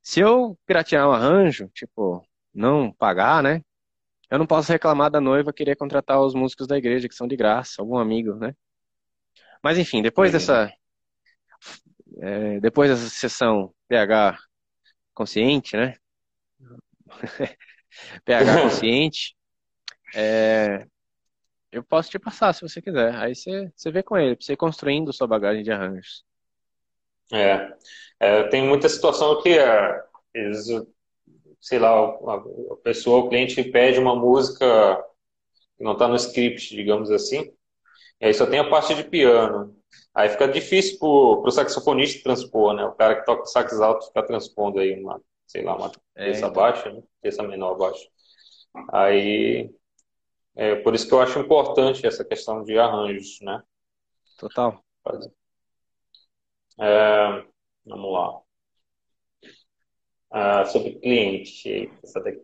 [0.02, 2.24] Se eu piratear um arranjo, tipo,
[2.54, 3.62] não pagar, né?
[4.30, 7.36] Eu não posso reclamar da noiva querer contratar os músicos da igreja, que são de
[7.36, 8.54] graça, algum amigo, né?
[9.62, 10.72] Mas enfim, depois dessa.
[12.18, 14.38] É, depois dessa sessão PH
[15.14, 15.96] consciente, né?
[18.24, 19.36] PH consciente,
[20.14, 20.86] é,
[21.70, 23.14] eu posso te passar se você quiser.
[23.16, 26.24] Aí você, você vê com ele, pra você ir construindo sua bagagem de arranjos.
[27.32, 27.76] É,
[28.20, 30.66] é tem muita situação que é, eles,
[31.60, 35.04] sei lá, a, pessoa, o cliente pede uma música
[35.76, 37.52] que não está no script, digamos assim,
[38.20, 39.76] e aí só tem a parte de piano.
[40.14, 42.84] Aí fica difícil pro, pro saxofonista transpor, né?
[42.84, 46.40] O cara que toca sax alto fica transpondo aí uma, sei lá, uma é, terça
[46.40, 46.52] então.
[46.52, 47.02] baixa, né?
[47.20, 48.06] terça menor baixa.
[48.92, 49.70] Aí,
[50.54, 53.62] é por isso que eu acho importante essa questão de arranjos, né?
[54.38, 54.84] Total.
[56.78, 57.44] É,
[57.84, 58.40] vamos lá.
[60.30, 62.42] Ah, sobre cliente, essa daqui.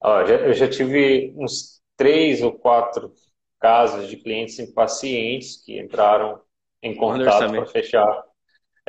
[0.00, 3.12] Ó, já, eu já tive uns três ou quatro
[3.58, 6.40] casos de clientes impacientes que entraram
[6.82, 8.24] em contato para fechar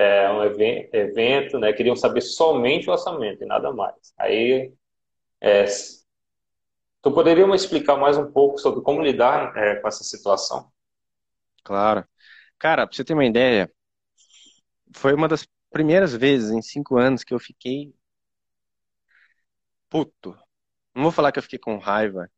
[0.02, 1.74] é, um evento, né?
[1.74, 4.14] Queriam saber somente o orçamento e nada mais.
[4.18, 4.74] Aí,
[5.41, 5.66] é,
[7.02, 10.72] tu poderia me explicar mais um pouco sobre como lidar é, com essa situação?
[11.64, 12.08] Claro.
[12.60, 13.72] Cara, pra você ter uma ideia,
[14.95, 17.93] foi uma das primeiras vezes em cinco anos que eu fiquei
[19.89, 20.38] puto.
[20.95, 22.30] Não vou falar que eu fiquei com raiva,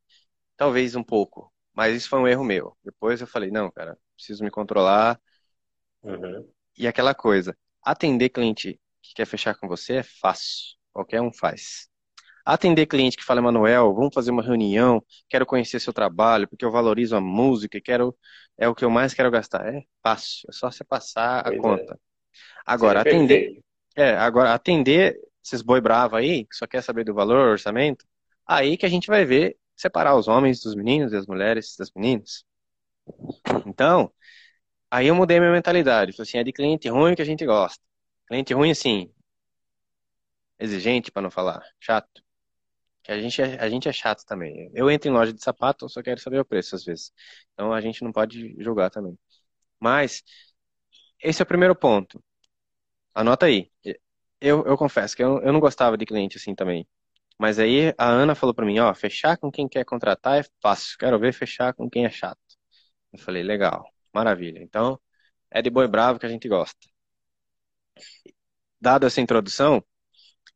[0.56, 2.76] talvez um pouco, mas isso foi um erro meu.
[2.84, 5.20] Depois eu falei, não, cara, preciso me controlar.
[6.02, 6.53] Uhum.
[6.76, 11.88] E aquela coisa, atender cliente que quer fechar com você é fácil, qualquer um faz.
[12.44, 16.70] Atender cliente que fala, Manuel, vamos fazer uma reunião, quero conhecer seu trabalho, porque eu
[16.70, 18.14] valorizo a música, quero
[18.58, 19.66] é o que eu mais quero gastar.
[19.74, 21.60] É fácil, é só você passar pois a é.
[21.60, 22.00] conta.
[22.66, 23.60] Agora, atender.
[23.96, 28.04] É, agora, atender esses boi bravo aí, que só quer saber do valor, orçamento,
[28.46, 31.90] aí que a gente vai ver separar os homens dos meninos e as mulheres das
[31.94, 32.44] meninas.
[33.66, 34.12] Então,
[34.94, 36.12] Aí eu mudei minha mentalidade.
[36.12, 37.82] Falei assim, é de cliente ruim que a gente gosta.
[38.28, 39.12] Cliente ruim, assim,
[40.58, 42.22] exigente, para não falar, chato.
[43.02, 44.70] Que a gente, é, a gente é chato também.
[44.74, 47.12] Eu entro em loja de sapato, eu só quero saber o preço às vezes.
[47.54, 49.18] Então a gente não pode julgar também.
[49.80, 50.22] Mas,
[51.22, 52.22] esse é o primeiro ponto.
[53.14, 53.70] Anota aí.
[54.40, 56.86] Eu, eu confesso que eu, eu não gostava de cliente assim também.
[57.38, 60.98] Mas aí a Ana falou para mim, ó, fechar com quem quer contratar é fácil.
[60.98, 62.38] Quero ver fechar com quem é chato.
[63.12, 63.93] Eu falei, legal.
[64.14, 64.62] Maravilha.
[64.62, 64.98] Então,
[65.50, 66.78] é de boi bravo que a gente gosta.
[68.80, 69.82] Dada essa introdução,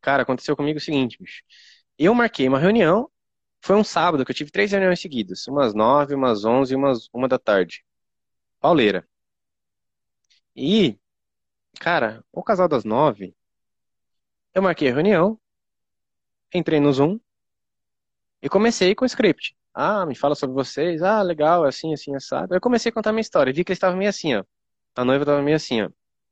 [0.02, 1.42] cara, aconteceu comigo o seguinte, bicho.
[1.98, 3.11] Eu marquei uma reunião,
[3.62, 7.09] foi um sábado que eu tive três reuniões seguidas, umas nove, umas onze e umas
[7.14, 7.84] uma da tarde.
[8.61, 9.06] pauleira.
[10.54, 10.98] E,
[11.80, 13.36] cara, o casal das nove,
[14.54, 15.40] eu marquei a reunião,
[16.52, 17.18] entrei no Zoom
[18.42, 19.56] e comecei com o script.
[19.80, 21.02] Ah, me fala sobre vocês.
[21.02, 22.52] Ah, legal, é assim, assim, assado.
[22.52, 23.52] Eu comecei a contar minha história.
[23.52, 24.42] Vi que eles estavam meio assim, ó.
[24.96, 25.90] A noiva tava meio assim, ó.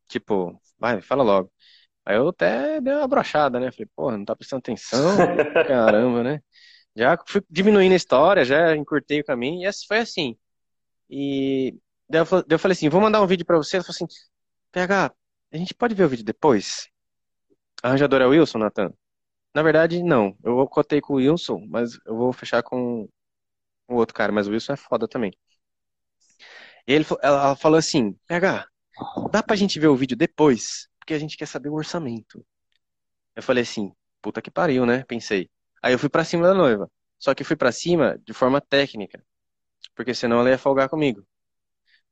[0.08, 1.52] Tipo, vai, fala logo.
[2.04, 3.70] Aí eu até dei uma brochada, né?
[3.70, 5.16] Falei, porra, não tá prestando atenção?
[5.68, 6.42] Caramba, né?
[6.96, 10.36] Já fui diminuindo a história, já encurtei o caminho, e foi assim.
[11.08, 11.78] E
[12.08, 13.76] daí eu, eu falei assim, vou mandar um vídeo pra você.
[13.76, 14.06] Ela falou assim,
[14.72, 15.14] PH,
[15.52, 16.88] a gente pode ver o vídeo depois?
[17.80, 18.92] Arranjador é o Wilson, Nathan?
[19.54, 20.36] Na verdade, não.
[20.42, 23.08] Eu cotei com o Wilson, mas eu vou fechar com
[23.88, 25.32] o outro cara, mas o Wilson é foda também.
[26.86, 28.66] E ele, ela falou assim, PH,
[29.30, 30.88] dá pra gente ver o vídeo depois?
[30.98, 32.44] Porque a gente quer saber o orçamento.
[33.34, 35.04] Eu falei assim, puta que pariu, né?
[35.04, 35.50] Pensei.
[35.82, 36.90] Aí eu fui pra cima da noiva.
[37.18, 39.22] Só que fui pra cima de forma técnica.
[39.94, 41.26] Porque senão ela ia folgar comigo.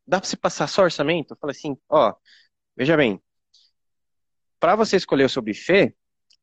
[0.07, 1.35] Dá pra se passar só orçamento?
[1.35, 2.15] Eu falei assim, ó,
[2.77, 3.21] veja bem.
[4.61, 5.95] Pra você escolher o seu buffet,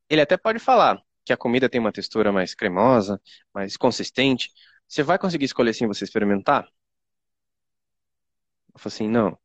[0.10, 3.22] ele até pode falar que a comida tem uma textura mais cremosa,
[3.54, 4.52] mais consistente.
[4.92, 6.68] Você vai conseguir escolher sem você experimentar?
[8.74, 9.38] Eu falei assim, não.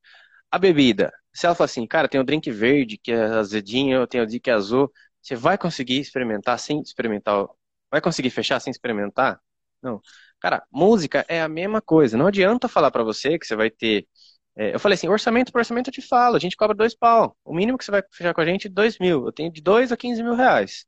[0.50, 4.20] A bebida, se ela falar assim, cara, tem o drink verde que é azedinho, tem
[4.20, 4.92] o drink azul,
[5.22, 7.46] você vai conseguir experimentar sem experimentar?
[7.90, 9.40] Vai conseguir fechar sem experimentar?
[9.82, 10.02] Não.
[10.40, 12.16] Cara, música é a mesma coisa.
[12.18, 14.08] Não adianta falar para você que você vai ter.
[14.56, 17.36] É, eu falei assim, orçamento por orçamento eu te falo, a gente cobra dois pau.
[17.44, 19.26] O mínimo que você vai fechar com a gente é dois mil.
[19.26, 20.86] Eu tenho de dois a quinze mil reais.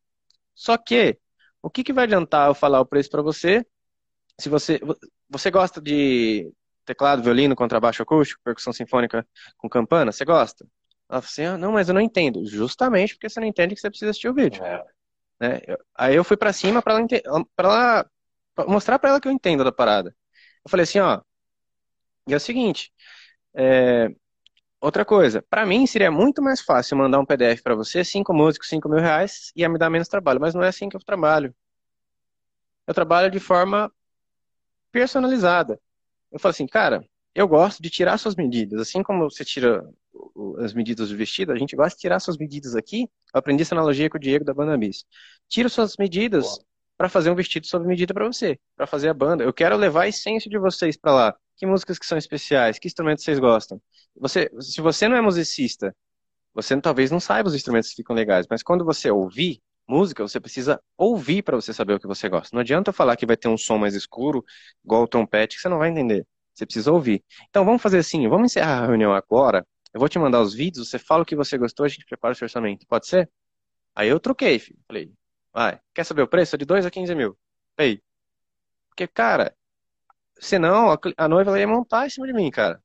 [0.55, 1.19] Só que,
[1.63, 3.67] o que, que vai adiantar eu falar o preço para você
[4.39, 4.81] se você.
[5.29, 6.51] Você gosta de
[6.85, 9.27] teclado, violino, contrabaixo acústico, percussão sinfônica
[9.59, 10.11] com campana?
[10.11, 10.67] Você gosta?
[11.11, 12.47] Ela falou assim, ah, não, mas eu não entendo.
[12.47, 14.63] Justamente porque você não entende que você precisa assistir o vídeo.
[14.65, 14.85] É.
[15.41, 15.61] Né?
[15.95, 18.11] Aí eu fui para cima para ela, ela
[18.55, 20.15] pra mostrar para ela que eu entendo da parada.
[20.65, 21.21] Eu falei assim, ó,
[22.27, 22.93] e é o seguinte,
[23.55, 24.11] é,
[24.81, 28.69] outra coisa, para mim seria muito mais fácil mandar um PDF para você, cinco músicos,
[28.69, 31.55] cinco mil reais, ia me dar menos trabalho, mas não é assim que eu trabalho.
[32.87, 33.93] Eu trabalho de forma
[34.93, 35.81] personalizada.
[36.31, 39.85] Eu falo assim, cara, eu gosto de tirar suas medidas, assim como você tira
[40.59, 43.03] as medidas do vestido, a gente gosta de tirar suas medidas aqui.
[43.33, 45.05] Eu aprendi essa analogia com o Diego da Banda Bis.
[45.49, 46.59] Tira suas medidas
[46.97, 49.45] para fazer um vestido sob medida para você, para fazer a banda.
[49.45, 51.37] Eu quero levar a essência de vocês para lá.
[51.57, 52.79] Que músicas que são especiais?
[52.79, 53.81] Que instrumentos vocês gostam?
[54.17, 55.95] Você, se você não é musicista,
[56.53, 60.41] você talvez não saiba os instrumentos que ficam legais, mas quando você ouvir música, você
[60.41, 62.55] precisa ouvir para você saber o que você gosta.
[62.55, 64.45] Não adianta eu falar que vai ter um som mais escuro,
[64.85, 66.27] igual o trompete, que você não vai entender.
[66.55, 67.25] Você precisa ouvir.
[67.49, 69.67] Então vamos fazer assim, vamos encerrar a reunião agora.
[69.93, 72.33] Eu vou te mandar os vídeos, você fala o que você gostou, a gente prepara
[72.33, 72.87] o seu orçamento.
[72.87, 73.31] Pode ser?
[73.95, 74.79] Aí eu troquei, filho.
[74.87, 75.13] Falei,
[75.53, 75.81] Vai.
[75.93, 76.55] Quer saber o preço?
[76.55, 77.37] É de 2 a 15 mil.
[77.77, 78.01] Aí.
[78.89, 79.53] Porque, cara,
[80.39, 82.81] senão a, a noiva ia montar em cima de mim, cara.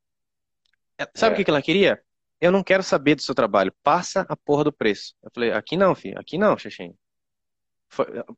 [1.13, 1.43] Sabe o é.
[1.43, 2.01] que, ela queria?
[2.39, 3.73] Eu não quero saber do seu trabalho.
[3.83, 5.15] Passa a porra do preço.
[5.23, 6.19] Eu falei, aqui não, filho.
[6.19, 6.95] Aqui não, Xexinho.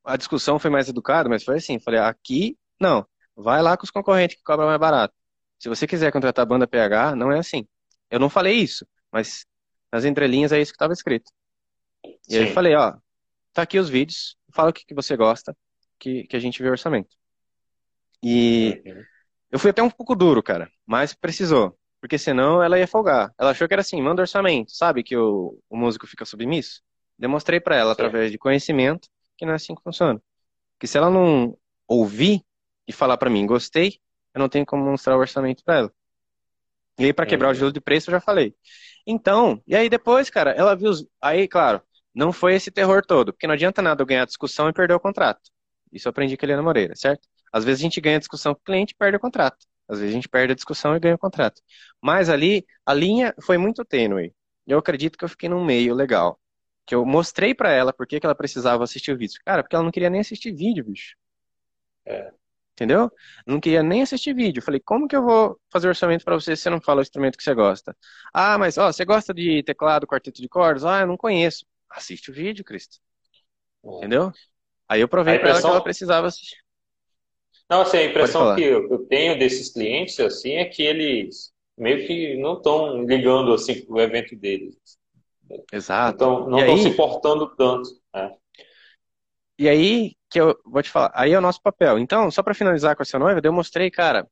[0.04, 1.80] a discussão foi mais educada, mas foi assim.
[1.80, 3.06] Falei, aqui não.
[3.36, 5.14] Vai lá com os concorrentes que cobram mais barato.
[5.60, 7.68] Se você quiser contratar a banda PH, não é assim.
[8.10, 9.46] Eu não falei isso, mas
[9.91, 11.32] nas entrelinhas é isso que estava escrito.
[12.04, 12.38] E Sim.
[12.38, 12.98] aí eu falei, ó,
[13.54, 15.56] tá aqui os vídeos, fala o que, que você gosta,
[16.00, 17.16] que, que a gente vê o orçamento.
[18.24, 18.82] E
[19.52, 23.34] eu fui até um pouco duro, cara, mas precisou, porque senão ela ia folgar.
[23.38, 26.82] Ela achou que era assim, manda orçamento, sabe que o, o músico fica submisso?
[27.18, 30.22] Demonstrei para ela, através de conhecimento, que não é assim que funciona.
[30.80, 32.41] Que se ela não ouvir
[32.88, 34.00] e falar para mim, gostei,
[34.34, 35.93] eu não tenho como mostrar o orçamento para ela.
[37.00, 38.56] E aí, para quebrar o gelo de preço, eu já falei.
[39.06, 41.06] Então, e aí depois, cara, ela viu os.
[41.22, 41.82] Aí, claro,
[42.14, 45.00] não foi esse terror todo, porque não adianta nada eu ganhar discussão e perder o
[45.00, 45.52] contrato.
[45.91, 47.28] Isso eu aprendi com a Helena Moreira, certo?
[47.52, 49.66] Às vezes a gente ganha discussão com o cliente e perde o contrato.
[49.88, 51.61] Às vezes a gente perde a discussão e ganha o contrato.
[52.01, 54.33] Mas ali, a linha foi muito tênue.
[54.65, 56.39] Eu acredito que eu fiquei num meio legal.
[56.86, 59.39] Que eu mostrei para ela por que, ela precisava assistir o vídeo.
[59.45, 61.15] Cara, porque ela não queria nem assistir vídeo, bicho.
[62.05, 62.31] É.
[62.73, 63.11] Entendeu?
[63.47, 64.61] Não queria nem assistir vídeo.
[64.61, 67.38] Falei, como que eu vou fazer orçamento para você se você não fala o instrumento
[67.38, 67.95] que você gosta?
[68.33, 70.83] Ah, mas ó, você gosta de teclado, quarteto de cordas?
[70.83, 72.97] Ah, eu não conheço assiste o vídeo, Cristo.
[73.83, 73.97] É.
[73.97, 74.31] Entendeu?
[74.88, 76.57] Aí eu provei para ela que ela precisava assistir.
[77.70, 82.38] Não, assim, a impressão que eu tenho desses clientes, assim, é que eles meio que
[82.38, 84.76] não estão ligando, assim, o evento deles.
[85.72, 86.16] Exato.
[86.16, 87.89] Então, não estão se importando tanto.
[88.13, 88.34] Né?
[89.59, 91.99] E aí, que eu vou te falar, aí é o nosso papel.
[91.99, 94.28] Então, só para finalizar com essa noiva, eu mostrei, cara,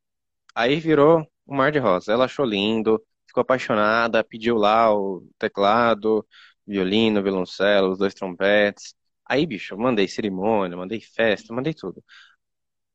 [0.55, 2.11] aí virou um mar de rosa.
[2.11, 6.25] Ela achou lindo, ficou apaixonada, pediu lá o teclado,
[6.65, 8.95] violino, violoncelo, os dois trompetes.
[9.25, 12.03] Aí, bicho, eu mandei cerimônia, mandei festa, mandei tudo.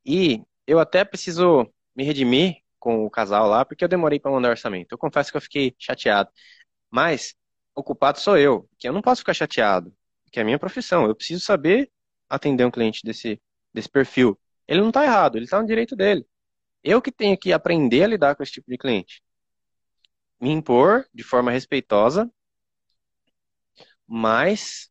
[0.08, 4.48] E eu até preciso me redimir com o casal lá, porque eu demorei para mandar
[4.48, 4.90] orçamento.
[4.92, 6.30] Eu confesso que eu fiquei chateado.
[6.90, 7.34] Mas
[7.74, 9.94] o culpado sou eu, que eu não posso ficar chateado,
[10.32, 11.04] que é a minha profissão.
[11.06, 11.90] Eu preciso saber
[12.28, 13.38] atender um cliente desse,
[13.72, 14.38] desse perfil.
[14.66, 16.26] Ele não está errado, ele está no direito dele.
[16.82, 19.22] Eu que tenho que aprender a lidar com esse tipo de cliente.
[20.40, 22.30] Me impor de forma respeitosa,
[24.06, 24.90] mas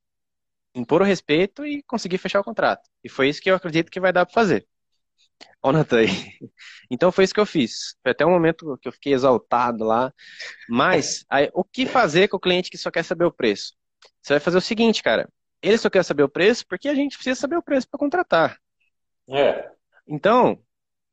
[0.75, 2.87] impor o respeito e conseguir fechar o contrato.
[3.03, 4.67] E foi isso que eu acredito que vai dar para fazer.
[5.67, 6.03] Ó, Natan
[6.89, 7.97] Então foi isso que eu fiz.
[8.01, 10.13] Foi até um momento que eu fiquei exaltado lá.
[10.69, 13.73] Mas aí, o que fazer com o cliente que só quer saber o preço?
[14.21, 15.29] Você vai fazer o seguinte, cara.
[15.61, 18.57] Ele só quer saber o preço porque a gente precisa saber o preço para contratar.
[19.29, 19.69] É.
[20.07, 20.57] Então,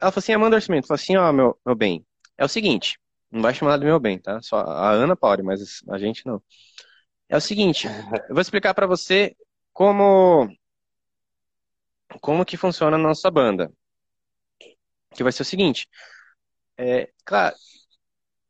[0.00, 2.07] ela falou assim, Amanda Orçamento, falou assim, ó, meu, meu bem,
[2.38, 2.96] é o seguinte,
[3.32, 4.40] não vai chamar do meu bem, tá?
[4.40, 6.40] Só a Ana pode, mas a gente não.
[7.28, 7.88] É o seguinte,
[8.28, 9.34] eu vou explicar para você
[9.72, 10.48] como
[12.20, 13.72] como que funciona a nossa banda.
[15.15, 15.89] Que vai ser o seguinte,
[16.79, 17.57] é, claro,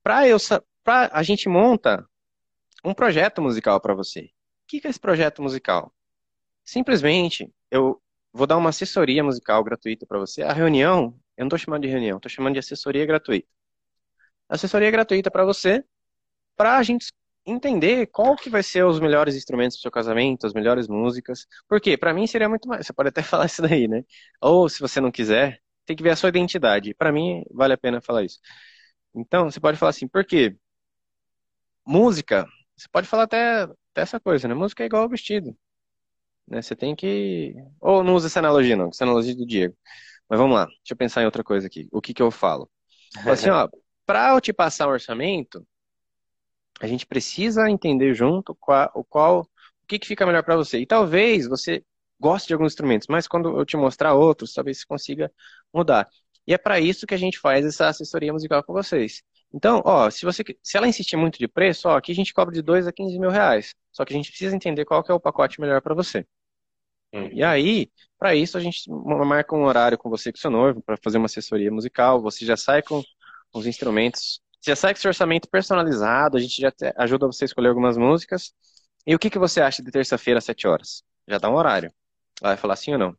[0.02, 0.38] para eu
[0.84, 2.06] pra, a gente monta
[2.84, 4.20] um projeto musical para você.
[4.22, 4.30] O
[4.68, 5.94] que, que é esse projeto musical?
[6.64, 8.02] Simplesmente eu
[8.32, 10.42] vou dar uma assessoria musical gratuita para você.
[10.42, 13.48] A reunião, eu não estou chamando de reunião, estou chamando de assessoria gratuita.
[14.48, 15.84] Assessoria gratuita para você,
[16.56, 17.12] para a gente
[17.46, 21.46] entender qual que vai ser os melhores instrumentos para o seu casamento, as melhores músicas.
[21.68, 22.86] Porque para mim seria muito mais.
[22.86, 24.04] Você pode até falar isso daí, né?
[24.40, 26.94] Ou se você não quiser, tem que ver a sua identidade.
[26.94, 28.38] Para mim vale a pena falar isso.
[29.14, 30.56] Então você pode falar assim, por quê?
[31.86, 34.54] Música, você pode falar até, até essa coisa, né?
[34.54, 35.56] Música é igual ao vestido.
[36.48, 36.62] Né?
[36.62, 37.54] Você tem que.
[37.80, 39.76] Ou não usa essa analogia, não, essa analogia do Diego.
[40.28, 41.88] Mas vamos lá, deixa eu pensar em outra coisa aqui.
[41.92, 42.70] O que, que eu falo?
[43.26, 43.68] assim, ó,
[44.06, 45.66] para eu te passar um orçamento,
[46.80, 50.78] a gente precisa entender junto qual, o qual, o que, que fica melhor para você.
[50.78, 51.84] E talvez você
[52.20, 55.32] goste de alguns instrumentos, mas quando eu te mostrar outros, talvez você consiga
[55.72, 56.08] mudar.
[56.46, 59.22] E é para isso que a gente faz essa assessoria musical com vocês.
[59.52, 62.52] Então, ó, se você se ela insistir muito de preço, ó, aqui a gente cobra
[62.52, 63.74] de 2 a 15 mil reais.
[63.92, 66.26] Só que a gente precisa entender qual que é o pacote melhor para você.
[67.12, 67.28] Hum.
[67.32, 70.82] E aí, para isso, a gente marca um horário com você e com seu noivo
[70.82, 72.20] para fazer uma assessoria musical.
[72.20, 73.02] Você já sai com
[73.54, 77.68] os instrumentos já sai com seu orçamento personalizado, a gente já ajuda você a escolher
[77.68, 78.52] algumas músicas.
[79.06, 81.04] E o que, que você acha de terça-feira às 7 horas?
[81.28, 81.92] Já dá um horário.
[82.42, 83.16] Ela vai falar sim ou não.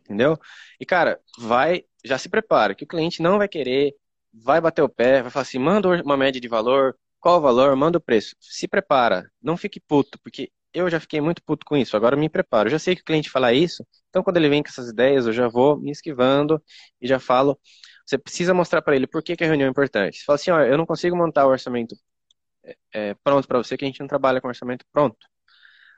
[0.00, 0.38] Entendeu?
[0.80, 3.94] E, cara, vai, já se prepara, que o cliente não vai querer,
[4.32, 7.74] vai bater o pé, vai falar assim, manda uma média de valor, qual o valor,
[7.76, 8.34] manda o preço.
[8.40, 12.28] Se prepara, não fique puto, porque eu já fiquei muito puto com isso, agora me
[12.28, 12.68] preparo.
[12.68, 15.26] Eu já sei que o cliente fala isso, então quando ele vem com essas ideias,
[15.26, 16.62] eu já vou me esquivando
[17.00, 17.58] e já falo,
[18.06, 20.18] você precisa mostrar para ele por que, que a reunião é importante.
[20.18, 21.94] Você fala assim, ó, eu não consigo montar o orçamento
[22.92, 25.18] é pronto para você, que a gente não trabalha com orçamento pronto.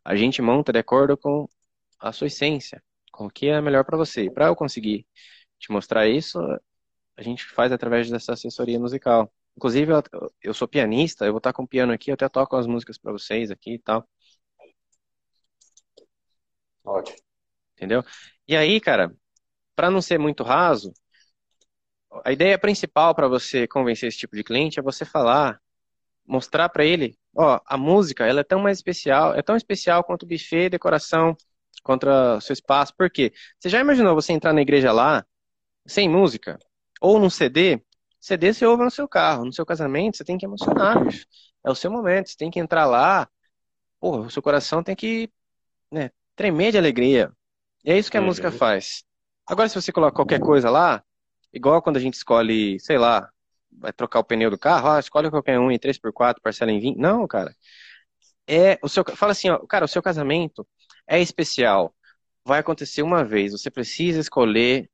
[0.05, 1.48] A gente monta de acordo com
[2.01, 2.82] a sua essência,
[3.12, 4.24] com o que é melhor para você.
[4.24, 5.07] E para eu conseguir
[5.59, 6.38] te mostrar isso,
[7.16, 9.32] a gente faz através dessa assessoria musical.
[9.57, 9.92] Inclusive,
[10.42, 12.98] eu, sou pianista, eu vou estar com o piano aqui, eu até toco as músicas
[12.98, 14.09] para vocês aqui e tal.
[16.84, 17.18] Ótimo.
[17.76, 18.05] Entendeu?
[18.48, 19.14] E aí, cara,
[19.76, 20.92] para não ser muito raso,
[22.24, 25.61] a ideia principal para você convencer esse tipo de cliente é você falar,
[26.26, 30.24] mostrar para ele, ó, a música, ela é tão mais especial, é tão especial quanto
[30.24, 31.36] o buffet, decoração,
[31.83, 32.95] contra o seu espaço.
[32.97, 33.33] Por quê?
[33.59, 35.24] Você já imaginou você entrar na igreja lá,
[35.87, 36.59] sem música?
[37.01, 37.83] Ou num CD?
[38.20, 41.26] CD você ouve no seu carro, no seu casamento, você tem que emocionar, bicho.
[41.64, 43.28] É o seu momento, você tem que entrar lá,
[43.99, 45.31] porra, o seu coração tem que
[45.91, 47.33] né, tremer de alegria.
[47.85, 48.26] E é isso que a uhum.
[48.26, 49.05] música faz.
[49.47, 51.03] Agora, se você coloca qualquer coisa lá,
[51.53, 53.28] Igual quando a gente escolhe, sei lá,
[53.72, 56.97] vai trocar o pneu do carro, ah, escolhe qualquer um em 3x4, parcela em 20.
[56.97, 57.55] Não, cara.
[58.47, 60.66] É, o seu, fala assim, ó, cara, o seu casamento
[61.11, 61.92] é especial.
[62.44, 63.52] Vai acontecer uma vez.
[63.52, 64.88] Você precisa escolher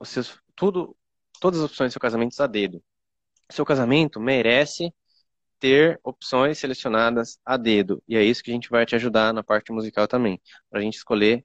[0.00, 0.96] os seus, tudo,
[1.38, 2.82] todas as opções do seu casamento a dedo.
[3.50, 4.92] Seu casamento merece
[5.60, 8.02] ter opções selecionadas a dedo.
[8.08, 10.40] E é isso que a gente vai te ajudar na parte musical também.
[10.70, 11.44] Para a gente escolher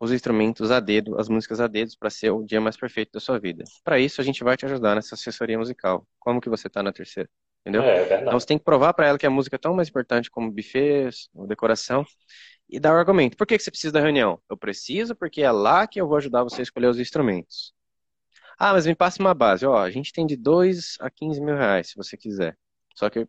[0.00, 3.20] os instrumentos a dedo, as músicas a dedos, para ser o dia mais perfeito da
[3.20, 3.64] sua vida.
[3.82, 6.06] Para isso, a gente vai te ajudar nessa assessoria musical.
[6.18, 7.28] Como que você está na terceira?
[7.60, 7.82] Entendeu?
[7.82, 9.88] É, é então você tem que provar para ela que a música é tão mais
[9.88, 12.04] importante como buffets, decoração,
[12.68, 13.36] e dar o argumento.
[13.36, 14.40] Por que, que você precisa da reunião?
[14.48, 17.74] Eu preciso porque é lá que eu vou ajudar você a escolher os instrumentos.
[18.58, 19.66] Ah, mas me passe uma base.
[19.66, 22.56] Ó, a gente tem de 2 a 15 mil reais, se você quiser.
[22.94, 23.28] Só que eu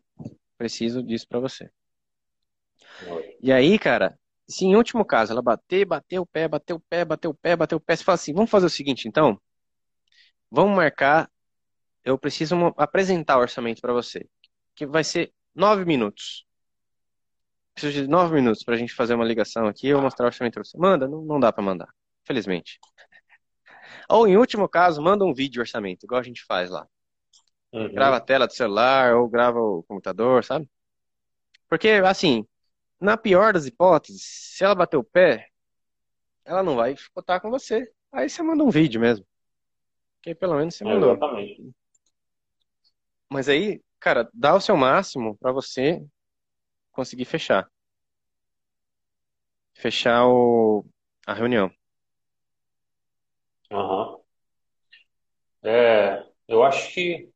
[0.58, 1.70] preciso disso para você.
[3.40, 4.18] E aí, cara,
[4.48, 7.56] se em último caso ela bater, bater o pé, bater o pé, bater o pé,
[7.56, 9.40] bater o pé, você fala assim, vamos fazer o seguinte então,
[10.50, 11.30] vamos marcar,
[12.04, 14.28] eu preciso apresentar o orçamento para você,
[14.74, 16.45] que vai ser nove minutos.
[17.76, 20.58] Preciso de nove minutos para a gente fazer uma ligação aqui, eu mostrar o orçamento.
[20.76, 21.88] Manda, não, não dá para mandar,
[22.24, 22.80] felizmente.
[24.08, 26.88] Ou em último caso, manda um vídeo orçamento, igual a gente faz lá.
[27.70, 27.92] Uhum.
[27.92, 30.66] Grava a tela do celular ou grava o computador, sabe?
[31.68, 32.46] Porque, assim,
[32.98, 35.46] na pior das hipóteses, se ela bater o pé,
[36.46, 37.92] ela não vai botar com você.
[38.10, 39.26] Aí você manda um vídeo mesmo.
[40.22, 41.10] Que pelo menos você mandou.
[41.10, 41.70] Exatamente.
[43.30, 46.02] Mas aí, cara, dá o seu máximo para você
[46.96, 47.70] conseguir fechar.
[49.74, 50.84] Fechar o,
[51.26, 51.70] a reunião.
[53.70, 54.20] Uhum.
[55.62, 57.28] É, eu acho que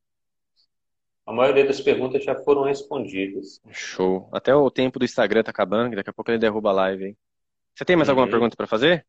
[1.26, 3.60] a maioria das perguntas já foram respondidas.
[3.70, 4.28] Show.
[4.32, 7.04] Até o tempo do Instagram tá acabando, que daqui a pouco ele derruba a live,
[7.06, 7.16] hein?
[7.74, 8.12] Você tem mais uhum.
[8.12, 9.06] alguma pergunta para fazer?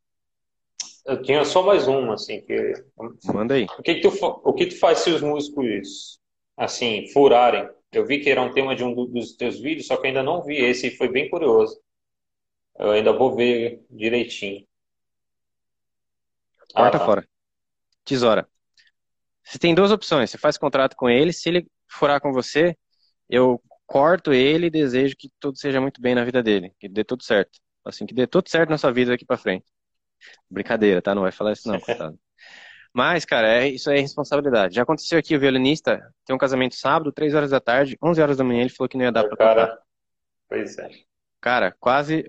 [1.06, 2.74] Eu tinha só mais uma, assim, que...
[3.34, 3.66] Manda aí.
[3.78, 6.20] O que, que, tu, o que tu faz se os músicos,
[6.56, 7.68] assim, furarem?
[7.91, 10.41] Eu vi que era um tema de um dos teus vídeos, só que ainda não
[10.41, 11.79] vi esse e foi bem curioso.
[12.79, 14.65] Eu ainda vou ver direitinho.
[16.73, 17.05] Corta ah, tá.
[17.05, 17.29] fora.
[18.05, 18.47] Tesoura.
[19.43, 20.29] Você tem duas opções.
[20.29, 22.77] Você faz contrato com ele, se ele furar com você,
[23.29, 27.03] eu corto ele e desejo que tudo seja muito bem na vida dele, que dê
[27.03, 27.59] tudo certo.
[27.83, 29.65] Assim, que dê tudo certo na sua vida daqui para frente.
[30.49, 31.13] Brincadeira, tá?
[31.13, 32.17] Não vai falar isso não, coitado.
[32.93, 34.75] Mas, cara, é, isso é responsabilidade.
[34.75, 38.37] Já aconteceu aqui, o violinista tem um casamento sábado, 3 horas da tarde, 11 horas
[38.37, 39.67] da manhã, ele falou que não ia dar pra cara...
[39.67, 39.83] tocar.
[40.49, 40.89] Pois é.
[41.39, 42.23] Cara, quase...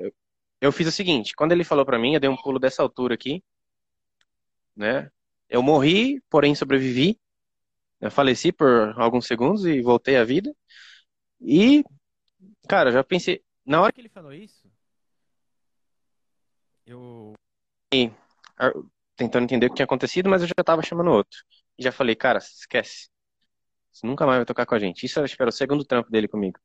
[0.61, 3.15] Eu fiz o seguinte, quando ele falou pra mim, eu dei um pulo dessa altura
[3.15, 3.43] aqui,
[4.77, 5.11] né?
[5.49, 7.19] Eu morri, porém sobrevivi.
[8.01, 10.55] Eu faleci por alguns segundos e voltei à vida.
[11.41, 11.85] E,
[12.69, 13.43] cara, já pensei...
[13.67, 14.69] Na hora que ele falou isso,
[16.85, 17.35] eu
[19.17, 21.39] tentando entender o que tinha acontecido, mas eu já tava chamando outro.
[21.79, 23.09] E já falei, cara, esquece.
[23.93, 25.05] Você nunca mais vai tocar com a gente.
[25.07, 26.59] Isso acho que era o segundo trampo dele comigo.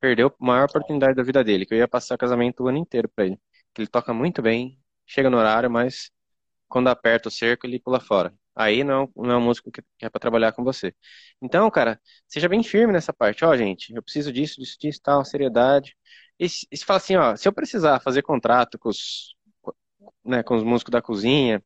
[0.00, 3.08] Perdeu a maior oportunidade da vida dele, que eu ia passar casamento o ano inteiro
[3.14, 3.38] pra ele.
[3.78, 6.10] Ele toca muito bem, chega no horário, mas
[6.68, 8.34] quando aperta o cerco, ele pula fora.
[8.54, 10.94] Aí não, não é um músico que é para trabalhar com você.
[11.42, 13.44] Então, cara, seja bem firme nessa parte.
[13.44, 15.96] Ó, gente, eu preciso disso, disso, disso, tal, seriedade.
[16.38, 19.34] E se, e se fala assim, ó, se eu precisar fazer contrato com os,
[20.24, 21.62] né, com os músicos da cozinha,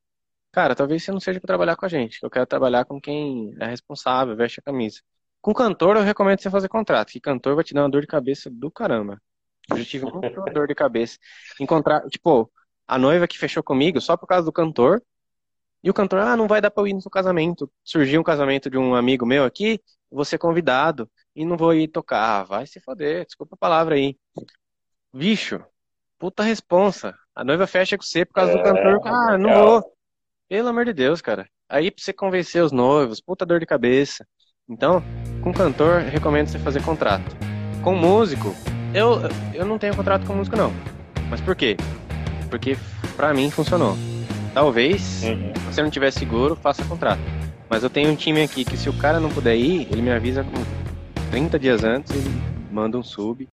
[0.55, 2.21] cara, talvez você não seja para trabalhar com a gente.
[2.23, 5.01] Eu quero trabalhar com quem é responsável, veste a camisa.
[5.41, 8.07] Com cantor, eu recomendo você fazer contrato, que cantor vai te dar uma dor de
[8.07, 9.21] cabeça do caramba.
[9.69, 10.21] Eu já tive uma
[10.55, 11.19] dor de cabeça.
[11.61, 12.51] Encontrar, tipo,
[12.87, 15.03] a noiva que fechou comigo só por causa do cantor.
[15.83, 17.71] E o cantor, ah, não vai dar pra eu ir no seu casamento.
[17.83, 19.81] Surgiu um casamento de um amigo meu aqui,
[20.11, 22.41] vou ser convidado e não vou ir tocar.
[22.41, 24.17] Ah, vai se foder, desculpa a palavra aí.
[25.13, 25.63] Bicho,
[26.17, 27.15] puta responsa.
[27.35, 29.01] A noiva fecha com você por causa é, do cantor.
[29.05, 29.95] Ah, não vou.
[30.49, 31.49] Pelo amor de Deus, cara.
[31.69, 34.27] Aí pra você convencer os noivos, puta dor de cabeça.
[34.69, 35.03] Então,
[35.43, 37.37] com cantor, recomendo você fazer contrato.
[37.83, 38.55] Com músico,
[38.95, 39.21] eu,
[39.55, 40.73] eu não tenho contrato com músico, não.
[41.31, 41.77] Mas por quê?
[42.51, 42.77] Porque
[43.17, 43.97] pra mim funcionou.
[44.53, 45.53] Talvez, uhum.
[45.55, 47.23] se você não tiver seguro, faça contrato.
[47.69, 50.13] Mas eu tenho um time aqui que se o cara não puder ir, ele me
[50.13, 52.31] avisa com 30 dias antes, ele
[52.71, 53.43] manda um sub